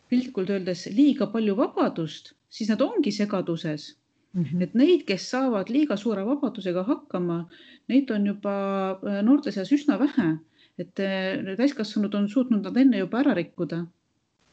piltlikult 0.10 0.50
öeldes 0.50 0.88
liiga 0.96 1.28
palju 1.28 1.56
vabadust, 1.58 2.34
siis 2.50 2.70
nad 2.70 2.82
ongi 2.82 3.12
segaduses 3.12 3.96
mm. 4.34 4.44
-hmm. 4.44 4.64
et 4.64 4.74
neid, 4.74 5.06
kes 5.08 5.30
saavad 5.32 5.70
liiga 5.70 5.98
suure 5.98 6.26
vabadusega 6.26 6.84
hakkama, 6.84 7.46
neid 7.88 8.12
on 8.12 8.28
juba 8.28 8.56
eh, 8.92 9.22
noorte 9.24 9.52
seas 9.52 9.72
üsna 9.72 10.00
vähe, 10.00 10.38
et 10.78 11.00
eh, 11.00 11.56
täiskasvanud 11.58 12.14
on 12.14 12.30
suutnud 12.30 12.64
nad 12.64 12.78
enne 12.78 12.98
juba 12.98 13.20
ära 13.20 13.34
rikkuda 13.34 13.86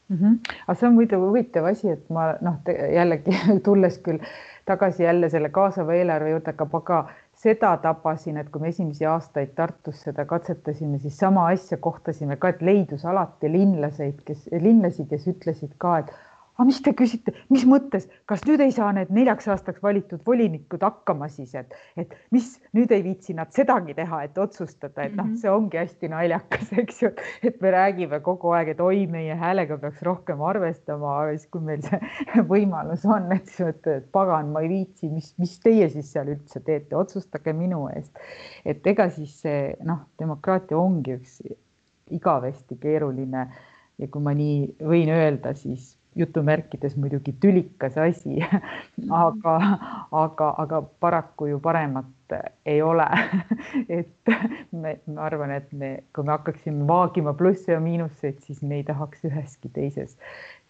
mm. 0.09 0.17
-hmm. 0.17 0.39
aga 0.67 0.79
see 0.79 0.87
on 0.87 0.95
muidu 0.95 1.19
huvitav 1.27 1.65
asi, 1.65 1.89
et 1.89 2.09
ma 2.09 2.33
noh, 2.41 2.59
jällegi 2.95 3.37
tulles 3.67 3.99
küll 4.05 4.19
tagasi 4.65 5.03
jälle 5.03 5.29
selle 5.29 5.49
kaasava 5.49 5.93
eelarve 5.93 6.29
juurde, 6.29 6.53
aga 6.55 6.67
aga 6.79 6.99
seda 7.43 7.71
tabasin, 7.83 8.37
et 8.37 8.49
kui 8.49 8.61
me 8.61 8.69
esimesi 8.71 9.05
aastaid 9.05 9.55
Tartus 9.55 10.03
seda 10.07 10.25
katsetasime, 10.25 10.99
siis 10.99 11.17
sama 11.17 11.47
asja 11.51 11.77
kohtasime 11.77 12.37
ka, 12.37 12.53
et 12.53 12.61
leidus 12.61 13.05
alati 13.05 13.51
linlaseid, 13.51 14.21
kes, 14.25 14.47
linlasi, 14.61 15.05
kes 15.09 15.27
ütlesid 15.33 15.75
ka, 15.77 15.97
et 16.03 16.13
aga 16.53 16.67
mis 16.69 16.81
te 16.85 16.93
küsite, 16.97 17.33
mis 17.53 17.65
mõttes, 17.69 18.07
kas 18.29 18.43
nüüd 18.47 18.61
ei 18.63 18.71
saa 18.75 18.91
need 18.95 19.11
neljaks 19.13 19.49
aastaks 19.51 19.83
valitud 19.83 20.21
volinikud 20.25 20.85
hakkama 20.85 21.29
siis, 21.31 21.55
et, 21.57 21.73
et 21.97 22.13
mis 22.35 22.53
nüüd 22.77 22.93
ei 22.93 23.03
viitsi 23.05 23.35
nad 23.37 23.51
sedagi 23.55 23.97
teha, 23.97 24.23
et 24.27 24.37
otsustada, 24.37 25.07
et 25.07 25.17
noh, 25.17 25.27
mhm. 25.27 25.39
see 25.41 25.51
ongi 25.51 25.81
hästi 25.81 26.11
naljakas, 26.13 26.71
eks 26.83 27.03
ju, 27.03 27.13
et 27.43 27.59
me 27.63 27.73
räägime 27.73 28.21
kogu 28.25 28.53
aeg, 28.55 28.73
et 28.75 28.83
oi, 28.83 29.05
meie 29.11 29.35
häälega 29.39 29.79
peaks 29.81 30.05
rohkem 30.05 30.41
arvestama, 30.45 31.19
siis 31.33 31.49
kui 31.51 31.65
meil 31.65 31.83
see 31.85 32.01
võimalus 32.53 33.05
on, 33.09 33.31
et 33.33 33.49
siis 33.49 33.63
mõtled, 33.73 34.03
et 34.03 34.11
pagan, 34.11 34.51
ma 34.51 34.61
ei 34.61 34.69
viitsi, 34.69 35.09
mis, 35.09 35.33
mis 35.39 35.57
teie 35.59 35.89
siis 35.89 36.11
seal 36.11 36.29
üldse 36.33 36.61
teete, 36.63 36.95
otsustage 36.95 37.53
minu 37.53 37.87
eest. 37.93 38.11
et 38.65 38.85
ega 38.87 39.09
siis 39.09 39.41
see 39.41 39.75
noh, 39.83 40.05
demokraatia 40.19 40.77
ongi 40.77 41.17
üks 41.17 41.41
igavesti 42.11 42.77
keeruline 42.77 43.47
ja 43.97 44.07
kui 44.07 44.21
ma 44.21 44.33
nii 44.33 44.75
võin 44.83 45.09
öelda, 45.09 45.53
siis 45.55 45.97
jutumärkides 46.15 46.97
muidugi 46.97 47.33
tülikas 47.41 47.97
asi 47.97 48.41
aga, 49.25 49.55
aga, 50.11 50.49
aga 50.57 50.81
paraku 50.99 51.51
ju 51.53 51.59
paremat 51.59 52.05
ei 52.65 52.81
ole. 52.81 53.05
Et 53.89 54.31
me, 54.71 54.97
ma 55.05 55.25
arvan, 55.27 55.51
et 55.53 55.71
me, 55.71 55.91
kui 56.15 56.25
me 56.25 56.33
hakkaksime 56.33 56.87
vaagima 56.87 57.33
plusse 57.37 57.75
ja 57.75 57.79
miinuseid, 57.83 58.39
siis 58.45 58.61
me 58.65 58.79
ei 58.81 58.85
tahaks 58.87 59.25
üheski 59.29 59.69
teises 59.73 60.17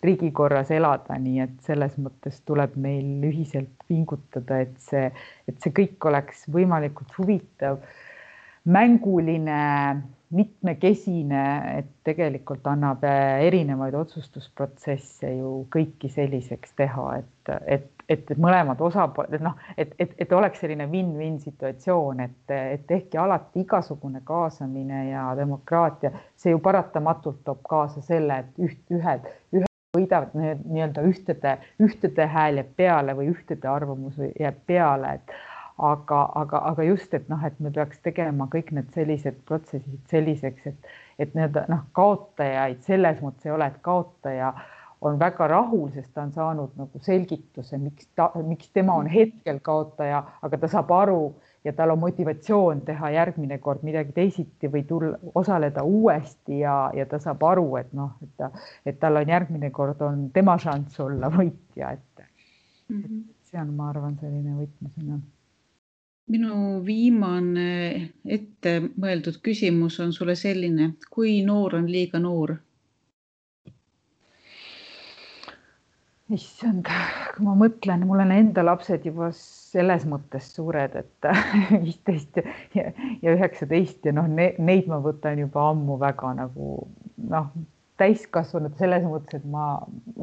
riigikorras 0.03 0.71
elada, 0.75 1.15
nii 1.19 1.43
et 1.45 1.53
selles 1.63 1.95
mõttes 2.01 2.41
tuleb 2.47 2.75
meil 2.79 3.23
ühiselt 3.23 3.71
pingutada, 3.87 4.59
et 4.65 4.73
see, 4.83 5.05
et 5.47 5.61
see 5.63 5.71
kõik 5.75 6.09
oleks 6.09 6.43
võimalikult 6.51 7.15
huvitav, 7.17 7.79
mänguline 8.67 9.61
mitmekesine, 10.33 11.43
et 11.77 11.89
tegelikult 12.07 12.65
annab 12.67 13.03
äh, 13.07 13.43
erinevaid 13.47 13.95
otsustusprotsesse 13.97 15.33
ju 15.37 15.51
kõiki 15.73 16.09
selliseks 16.11 16.75
teha, 16.79 17.07
et, 17.21 17.51
et, 17.77 17.89
et 18.09 18.33
mõlemad 18.37 18.81
osapooled, 18.83 19.43
noh, 19.45 19.57
et, 19.77 19.93
et, 19.99 20.15
et 20.25 20.33
oleks 20.33 20.63
selline 20.63 20.87
win-win 20.91 21.37
situatsioon, 21.43 22.23
et, 22.25 22.55
et 22.55 22.95
ehkki 22.97 23.19
alati 23.21 23.63
igasugune 23.63 24.23
kaasamine 24.25 25.09
ja 25.11 25.29
demokraatia, 25.39 26.13
see 26.35 26.55
ju 26.55 26.63
paratamatult 26.63 27.43
toob 27.45 27.61
kaasa 27.69 28.01
selle, 28.05 28.43
et 28.43 28.65
üht, 28.69 28.81
ühed, 28.91 29.29
ühed 29.53 29.69
võidavad 29.93 30.33
nii-öelda 30.33 31.01
ühtede, 31.05 31.57
ühtede 31.83 32.25
hääl 32.25 32.57
jääb 32.61 32.69
peale 32.77 33.13
või 33.17 33.27
ühtede 33.29 33.69
arvamus 33.69 34.17
jääb 34.39 34.63
peale, 34.65 35.19
et 35.19 35.35
aga, 35.77 36.19
aga, 36.35 36.61
aga 36.69 36.83
just, 36.83 37.13
et 37.13 37.29
noh, 37.29 37.41
et 37.45 37.59
me 37.59 37.71
peaks 37.73 37.99
tegema 38.05 38.47
kõik 38.51 38.71
need 38.75 38.91
sellised 38.93 39.39
protsessid 39.49 39.99
selliseks, 40.11 40.69
et, 40.69 40.93
et 41.19 41.33
nii-öelda 41.33 41.65
noh, 41.71 41.87
kaotajaid 41.97 42.83
selles 42.85 43.21
mõttes 43.25 43.49
ei 43.49 43.55
ole, 43.55 43.71
et 43.71 43.81
kaotaja 43.85 44.53
on 45.03 45.17
väga 45.19 45.47
rahul, 45.51 45.89
sest 45.91 46.13
ta 46.13 46.23
on 46.23 46.31
saanud 46.31 46.77
nagu 46.79 47.01
selgituse, 47.03 47.77
miks 47.81 48.07
ta, 48.15 48.29
miks 48.45 48.69
tema 48.75 48.95
on 49.01 49.09
hetkel 49.11 49.59
kaotaja, 49.65 50.21
aga 50.45 50.61
ta 50.61 50.69
saab 50.71 50.93
aru 50.95 51.33
ja 51.65 51.73
tal 51.75 51.91
on 51.95 51.99
motivatsioon 51.99 52.85
teha 52.87 53.11
järgmine 53.17 53.57
kord 53.63 53.83
midagi 53.83 54.15
teisiti 54.15 54.69
või 54.71 54.85
tulla, 54.87 55.17
osaleda 55.35 55.83
uuesti 55.83 56.61
ja, 56.61 56.77
ja 56.95 57.07
ta 57.09 57.19
saab 57.23 57.43
aru, 57.49 57.67
et 57.81 57.91
noh, 57.97 58.15
et 58.23 58.31
ta, 58.39 58.51
et 58.85 58.99
tal 59.01 59.19
on 59.19 59.35
järgmine 59.35 59.73
kord 59.75 60.01
on 60.05 60.27
tema 60.35 60.55
šanss 60.61 61.01
olla 61.03 61.31
võitja, 61.33 61.97
et 61.97 62.27
mm 62.87 63.01
-hmm. 63.01 63.23
see 63.49 63.61
on, 63.61 63.73
ma 63.73 63.89
arvan, 63.89 64.15
selline 64.21 64.55
võtmesõna 64.61 65.19
minu 66.31 66.81
viimane 66.85 67.71
ette 68.25 68.77
mõeldud 68.95 69.41
küsimus 69.43 69.99
on 70.03 70.13
sulle 70.15 70.35
selline, 70.39 70.93
kui 71.11 71.41
noor 71.45 71.75
on 71.81 71.89
liiga 71.91 72.21
noor? 72.23 72.57
issand, 76.33 76.87
kui 77.35 77.45
ma 77.45 77.53
mõtlen, 77.57 78.05
mul 78.09 78.23
on 78.23 78.31
enda 78.33 78.63
lapsed 78.65 79.03
juba 79.05 79.27
selles 79.37 80.05
mõttes 80.09 80.47
suured, 80.55 80.95
et 80.97 81.27
viisteist 81.83 82.39
ja 82.73 82.87
üheksateist 83.35 84.07
ja 84.07 84.15
noh 84.15 84.29
ne,, 84.31 84.53
neid 84.57 84.89
ma 84.89 84.97
võtan 85.03 85.43
juba 85.43 85.67
ammu 85.69 85.99
väga 86.01 86.33
nagu 86.39 86.87
noh, 87.29 87.51
täiskasvanud 88.01 88.73
selles 88.79 89.03
mõttes, 89.05 89.37
et 89.37 89.49
ma 89.49 89.65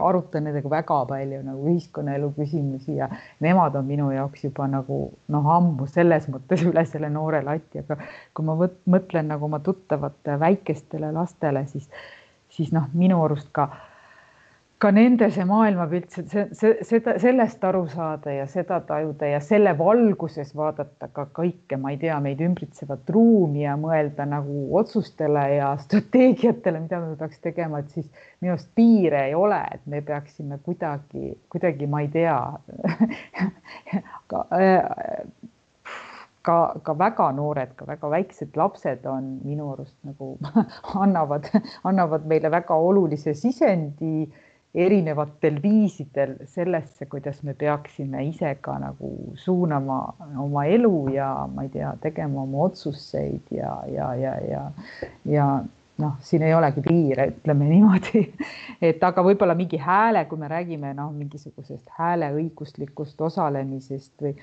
arutan 0.02 0.44
nendega 0.46 0.70
väga 0.72 0.96
palju 1.10 1.42
nagu 1.46 1.68
ühiskonnaelu 1.70 2.32
küsimusi 2.34 2.96
ja 2.98 3.06
nemad 3.44 3.76
on 3.78 3.86
minu 3.86 4.08
jaoks 4.10 4.44
juba 4.48 4.66
nagu 4.70 5.00
noh, 5.30 5.50
ammu 5.56 5.86
selles 5.90 6.26
mõttes 6.32 6.64
üle 6.70 6.84
selle 6.88 7.10
noore 7.12 7.44
lati, 7.46 7.84
aga 7.84 8.00
kui 8.34 8.48
ma 8.48 8.56
võt, 8.58 8.80
mõtlen 8.90 9.30
nagu 9.30 9.46
oma 9.46 9.62
tuttavate 9.62 10.38
väikestele 10.40 11.12
lastele, 11.14 11.62
siis, 11.70 11.86
siis 12.50 12.74
noh, 12.74 12.90
minu 12.94 13.22
arust 13.24 13.52
ka 13.54 13.70
ka 14.80 14.88
nende 14.96 15.26
see 15.28 15.44
maailmapilt, 15.44 16.14
see, 16.14 16.44
see, 16.56 16.70
seda, 16.88 17.14
sellest 17.20 17.64
aru 17.68 17.82
saada 17.92 18.32
ja 18.32 18.46
seda 18.48 18.78
tajuda 18.88 19.28
ja 19.28 19.40
selle 19.44 19.74
valguses 19.76 20.54
vaadata 20.56 21.10
ka 21.12 21.26
kõike, 21.36 21.76
ma 21.80 21.92
ei 21.92 21.98
tea, 22.00 22.16
meid 22.24 22.40
ümbritsevat 22.44 23.12
ruumi 23.12 23.66
ja 23.66 23.76
mõelda 23.80 24.24
nagu 24.30 24.64
otsustele 24.80 25.44
ja 25.58 25.74
strateegiatele, 25.84 26.80
mida 26.86 27.02
me 27.04 27.12
peaks 27.20 27.44
tegema, 27.44 27.82
et 27.84 27.92
siis 27.92 28.08
minu 28.40 28.56
arust 28.56 28.72
piire 28.78 29.26
ei 29.28 29.36
ole, 29.36 29.60
et 29.76 29.84
me 29.84 30.00
peaksime 30.00 30.60
kuidagi, 30.64 31.36
kuidagi, 31.52 31.90
ma 31.90 32.00
ei 32.06 32.12
tea 32.16 32.40
ka, 34.32 34.44
ka, 36.48 36.60
ka 36.88 37.00
väga 37.04 37.32
noored, 37.36 37.76
ka 37.76 37.88
väga 37.88 38.16
väiksed 38.16 38.56
lapsed 38.56 39.04
on 39.12 39.34
minu 39.44 39.74
arust 39.74 39.98
nagu 40.08 40.38
annavad, 41.04 41.52
annavad 41.84 42.24
meile 42.32 42.48
väga 42.56 42.80
olulise 42.80 43.36
sisendi 43.36 44.30
erinevatel 44.74 45.58
viisidel 45.62 46.36
sellesse, 46.46 47.06
kuidas 47.10 47.42
me 47.42 47.54
peaksime 47.58 48.22
ise 48.28 48.52
ka 48.62 48.76
nagu 48.78 49.10
suunama 49.34 49.98
oma 50.38 50.64
elu 50.70 51.08
ja 51.14 51.30
ma 51.50 51.66
ei 51.66 51.72
tea, 51.74 51.90
tegema 52.00 52.44
oma 52.44 52.66
otsuseid 52.68 53.50
ja, 53.50 53.74
ja, 53.90 54.14
ja, 54.14 54.34
ja, 54.46 54.62
ja 55.26 55.46
noh, 56.00 56.16
siin 56.24 56.46
ei 56.46 56.54
olegi 56.54 56.84
piire, 56.86 57.26
ütleme 57.34 57.66
niimoodi, 57.68 58.22
et 58.90 59.02
aga 59.04 59.24
võib-olla 59.26 59.56
mingi 59.58 59.80
hääle, 59.80 60.24
kui 60.30 60.38
me 60.38 60.48
räägime 60.50 60.94
noh, 60.96 61.10
mingisugusest 61.18 61.90
hääleõiguslikust 61.98 63.20
osalemisest 63.26 64.14
või 64.22 64.36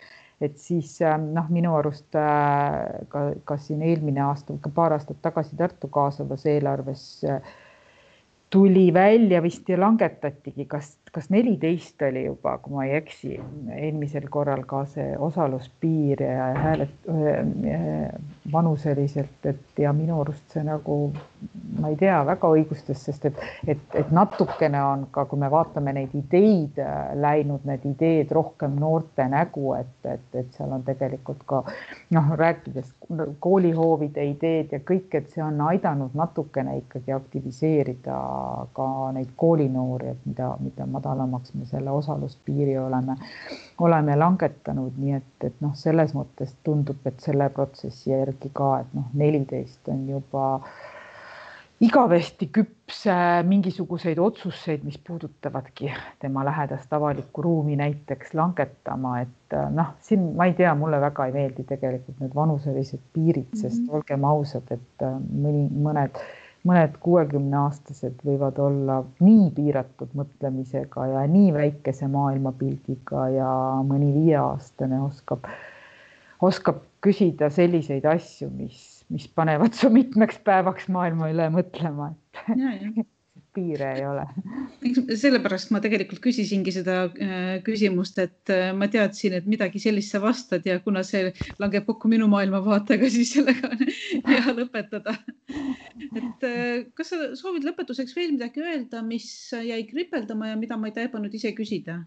et 0.43 0.59
siis 0.61 0.99
noh, 1.31 1.47
minu 1.49 1.71
arust 1.79 2.19
äh, 2.19 3.07
ka, 3.09 3.23
ka 3.47 3.57
siin 3.63 3.81
eelmine 3.87 4.21
aasta, 4.27 4.59
paar 4.75 4.97
aastat 4.97 5.23
tagasi 5.23 5.55
Tartu 5.57 5.89
kaasavas 5.93 6.45
eelarves 6.51 7.07
äh, 7.25 7.55
tuli 8.49 8.93
välja 8.93 9.41
vist 9.43 9.69
langetatigi, 9.69 10.65
kas, 10.65 10.97
kas 11.17 11.31
neliteist 11.33 12.01
oli 12.05 12.27
juba, 12.27 12.51
kui 12.61 12.75
ma 12.75 12.83
ei 12.85 12.91
eksi, 12.99 13.39
eelmisel 13.73 14.27
korral 14.29 14.61
ka 14.69 14.83
see 14.91 15.15
osaluspiir 15.27 16.21
ja 16.21 16.51
hääled 16.53 17.09
vanuseliselt, 18.53 19.49
et 19.49 19.81
ja 19.81 19.93
minu 19.97 20.21
arust 20.21 20.53
see 20.53 20.61
nagu 20.67 20.99
ma 21.79 21.91
ei 21.91 21.97
tea, 21.99 22.17
väga 22.25 22.49
õigustas, 22.53 23.01
sest 23.05 23.27
et, 23.29 23.39
et, 23.69 23.81
et 23.99 24.11
natukene 24.13 24.79
on 24.81 25.05
ka, 25.13 25.25
kui 25.29 25.39
me 25.39 25.49
vaatame 25.51 25.93
neid 25.93 26.13
ideid 26.17 26.79
äh, 26.81 27.11
läinud, 27.19 27.65
need 27.69 27.85
ideed 27.85 28.31
rohkem 28.33 28.77
noorte 28.81 29.27
nägu, 29.29 29.73
et, 29.77 29.93
et, 30.09 30.25
et 30.41 30.49
seal 30.57 30.73
on 30.73 30.85
tegelikult 30.87 31.43
ka 31.49 31.61
noh, 32.15 32.31
rääkides 32.39 32.89
koolihoovide 33.43 34.25
ideed 34.31 34.73
ja 34.73 34.81
kõik, 34.85 35.11
et 35.19 35.29
see 35.33 35.43
on 35.45 35.61
aidanud 35.67 36.15
natukene 36.17 36.79
ikkagi 36.81 37.13
aktiviseerida 37.15 38.17
ka 38.77 38.89
neid 39.17 39.33
koolinoori, 39.37 40.15
et 40.15 40.25
mida, 40.25 40.53
mida 40.63 40.89
madalamaks 41.07 41.55
me 41.55 41.65
selle 41.65 41.91
osaluspiiri 41.91 42.77
oleme, 42.77 43.15
oleme 43.79 44.17
langetanud, 44.19 44.99
nii 44.99 45.15
et, 45.21 45.33
et 45.49 45.63
noh, 45.63 45.73
selles 45.79 46.13
mõttes 46.17 46.53
tundub, 46.67 46.99
et 47.07 47.23
selle 47.23 47.49
protsessi 47.55 48.11
järgi 48.11 48.51
ka, 48.53 48.75
et 48.83 48.93
noh, 48.97 49.09
neliteist 49.17 49.87
on 49.93 50.05
juba 50.09 50.47
igavesti 51.83 52.47
küps 52.49 53.03
mingisuguseid 53.45 54.17
otsuseid, 54.19 54.81
mis 54.87 54.97
puudutavadki 55.07 55.91
tema 56.19 56.45
lähedast 56.45 56.93
avalikku 56.93 57.43
ruumi 57.45 57.75
näiteks 57.77 58.33
langetama, 58.33 59.19
et 59.21 59.53
äh, 59.53 59.69
noh, 59.73 59.93
siin 60.01 60.31
ma 60.37 60.49
ei 60.49 60.55
tea, 60.57 60.73
mulle 60.75 61.01
väga 61.01 61.27
ei 61.29 61.35
meeldi 61.35 61.67
tegelikult 61.69 62.19
need 62.23 62.35
vanuselised 62.35 63.03
piirid, 63.13 63.53
sest 63.53 63.83
-hmm. 63.83 63.95
olgem 63.95 64.25
ausad, 64.25 64.71
et 64.73 65.05
äh, 65.05 65.19
mõni, 65.45 65.67
mõned, 65.69 66.17
mõned 66.67 66.97
kuuekümneaastased 67.03 68.19
võivad 68.27 68.59
olla 68.59 68.99
nii 69.23 69.47
piiratud 69.55 70.11
mõtlemisega 70.17 71.07
ja 71.13 71.23
nii 71.31 71.53
väikese 71.55 72.09
maailmapildiga 72.11 73.29
ja 73.35 73.49
mõni 73.87 74.11
viieaastane 74.15 74.99
oskab, 75.05 75.47
oskab 76.43 76.83
küsida 77.03 77.49
selliseid 77.53 78.05
asju, 78.09 78.51
mis 78.51 78.97
mis 79.13 79.27
panevad 79.39 79.75
su 79.77 79.89
mitmeks 79.93 80.39
päevaks 80.43 80.89
maailma 80.91 81.29
üle 81.31 81.47
mõtlema, 81.53 82.11
et 82.11 83.07
piire 83.57 83.91
ei 83.97 84.05
ole. 84.05 84.25
sellepärast 85.17 85.71
ma 85.73 85.81
tegelikult 85.83 86.21
küsisingi 86.23 86.73
seda 86.75 86.97
äh, 87.09 87.57
küsimust, 87.65 88.19
et 88.21 88.53
äh, 88.53 88.69
ma 88.77 88.89
teadsin, 88.93 89.37
et 89.39 89.47
midagi 89.49 89.81
sellist 89.81 90.13
sa 90.13 90.21
vastad 90.23 90.67
ja 90.67 90.77
kuna 90.83 91.03
see 91.07 91.31
langeb 91.61 91.87
kokku 91.89 92.11
minu 92.11 92.29
maailmavaatega, 92.31 93.09
siis 93.13 93.33
sellega 93.37 93.71
on 93.73 93.81
hea 94.33 94.57
lõpetada. 94.59 95.15
et 95.47 96.45
äh, 96.51 96.85
kas 96.97 97.13
sa 97.13 97.31
soovid 97.39 97.65
lõpetuseks 97.67 98.13
veel 98.17 98.35
midagi 98.35 98.61
öelda, 98.65 99.01
mis 99.05 99.31
jäi 99.53 99.81
kripeldama 99.89 100.53
ja 100.53 100.59
mida 100.59 100.77
ma 100.77 100.91
ei 100.91 100.97
taibanud 100.99 101.33
ise 101.33 101.55
küsida? 101.57 102.03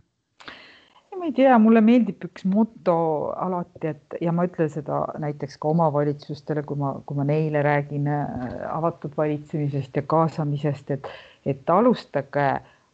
ma 1.19 1.27
ei 1.27 1.35
tea, 1.37 1.57
mulle 1.61 1.83
meeldib 1.85 2.23
üks 2.25 2.47
moto 2.49 2.95
alati, 3.35 3.91
et 3.91 4.15
ja 4.25 4.33
ma 4.33 4.47
ütlen 4.47 4.71
seda 4.73 5.03
näiteks 5.21 5.59
ka 5.61 5.73
omavalitsustele, 5.75 6.63
kui 6.65 6.79
ma, 6.81 6.95
kui 7.05 7.19
ma 7.19 7.27
neile 7.29 7.61
räägin 7.67 8.07
avatud 8.09 9.19
valitsemisest 9.19 9.99
ja 9.99 10.05
kaasamisest, 10.15 10.95
et, 10.95 11.11
et 11.47 11.71
alustage, 11.71 12.47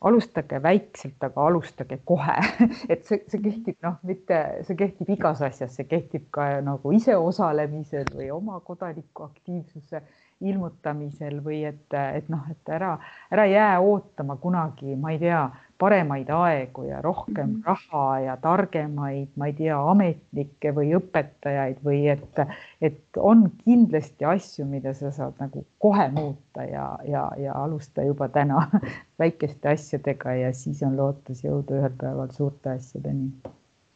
alustage 0.06 0.60
väikselt, 0.62 1.16
aga 1.24 1.46
alustage 1.48 1.98
kohe. 2.04 2.36
Et 2.92 3.02
see, 3.08 3.22
see 3.30 3.40
kehtib 3.42 3.78
noh, 3.86 3.96
mitte 4.06 4.38
see 4.68 4.78
kehtib 4.78 5.10
igas 5.16 5.42
asjas, 5.46 5.74
see 5.78 5.88
kehtib 5.90 6.28
ka 6.34 6.48
nagu 6.64 6.92
ise 6.96 7.16
osalemisel 7.16 8.12
või 8.14 8.30
oma 8.34 8.60
kodanikuaktiivsuse 8.66 10.02
ilmutamisel 10.44 11.40
või 11.44 11.62
et, 11.64 11.94
et 11.96 12.26
noh, 12.28 12.44
et 12.52 12.68
ära, 12.68 12.96
ära 13.32 13.46
jää 13.48 13.78
ootama 13.80 14.36
kunagi, 14.36 14.96
ma 15.00 15.14
ei 15.14 15.20
tea 15.22 15.46
paremaid 15.78 16.30
aegu 16.32 16.84
ja 16.88 17.02
rohkem 17.02 17.50
mm 17.50 17.56
-hmm. 17.56 17.64
raha 17.64 18.20
ja 18.20 18.36
targemaid, 18.36 19.28
ma 19.36 19.46
ei 19.46 19.52
tea, 19.52 19.78
ametnikke 19.90 20.72
või 20.74 20.94
õpetajaid 20.98 21.82
või 21.84 22.00
et, 22.12 22.40
et 22.80 23.00
on 23.16 23.50
kindlasti 23.64 24.24
asju, 24.24 24.66
mida 24.66 24.94
sa 24.94 25.10
saad 25.10 25.34
nagu 25.40 25.66
kohe 25.78 26.08
muuta 26.08 26.64
ja, 26.64 26.98
ja, 27.08 27.30
ja 27.38 27.54
alusta 27.64 28.02
juba 28.02 28.28
täna 28.28 28.66
väikeste 29.22 29.68
asjadega 29.68 30.34
ja 30.34 30.52
siis 30.52 30.82
on 30.82 30.96
lootus 30.96 31.44
jõuda 31.44 31.80
ühel 31.80 31.94
päeval 32.00 32.30
suurte 32.30 32.70
asjadeni. 32.70 33.30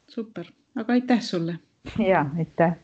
super, 0.08 0.46
aga 0.76 0.92
aitäh 0.92 1.20
sulle. 1.20 1.58
ja 1.98 2.26
aitäh 2.38 2.76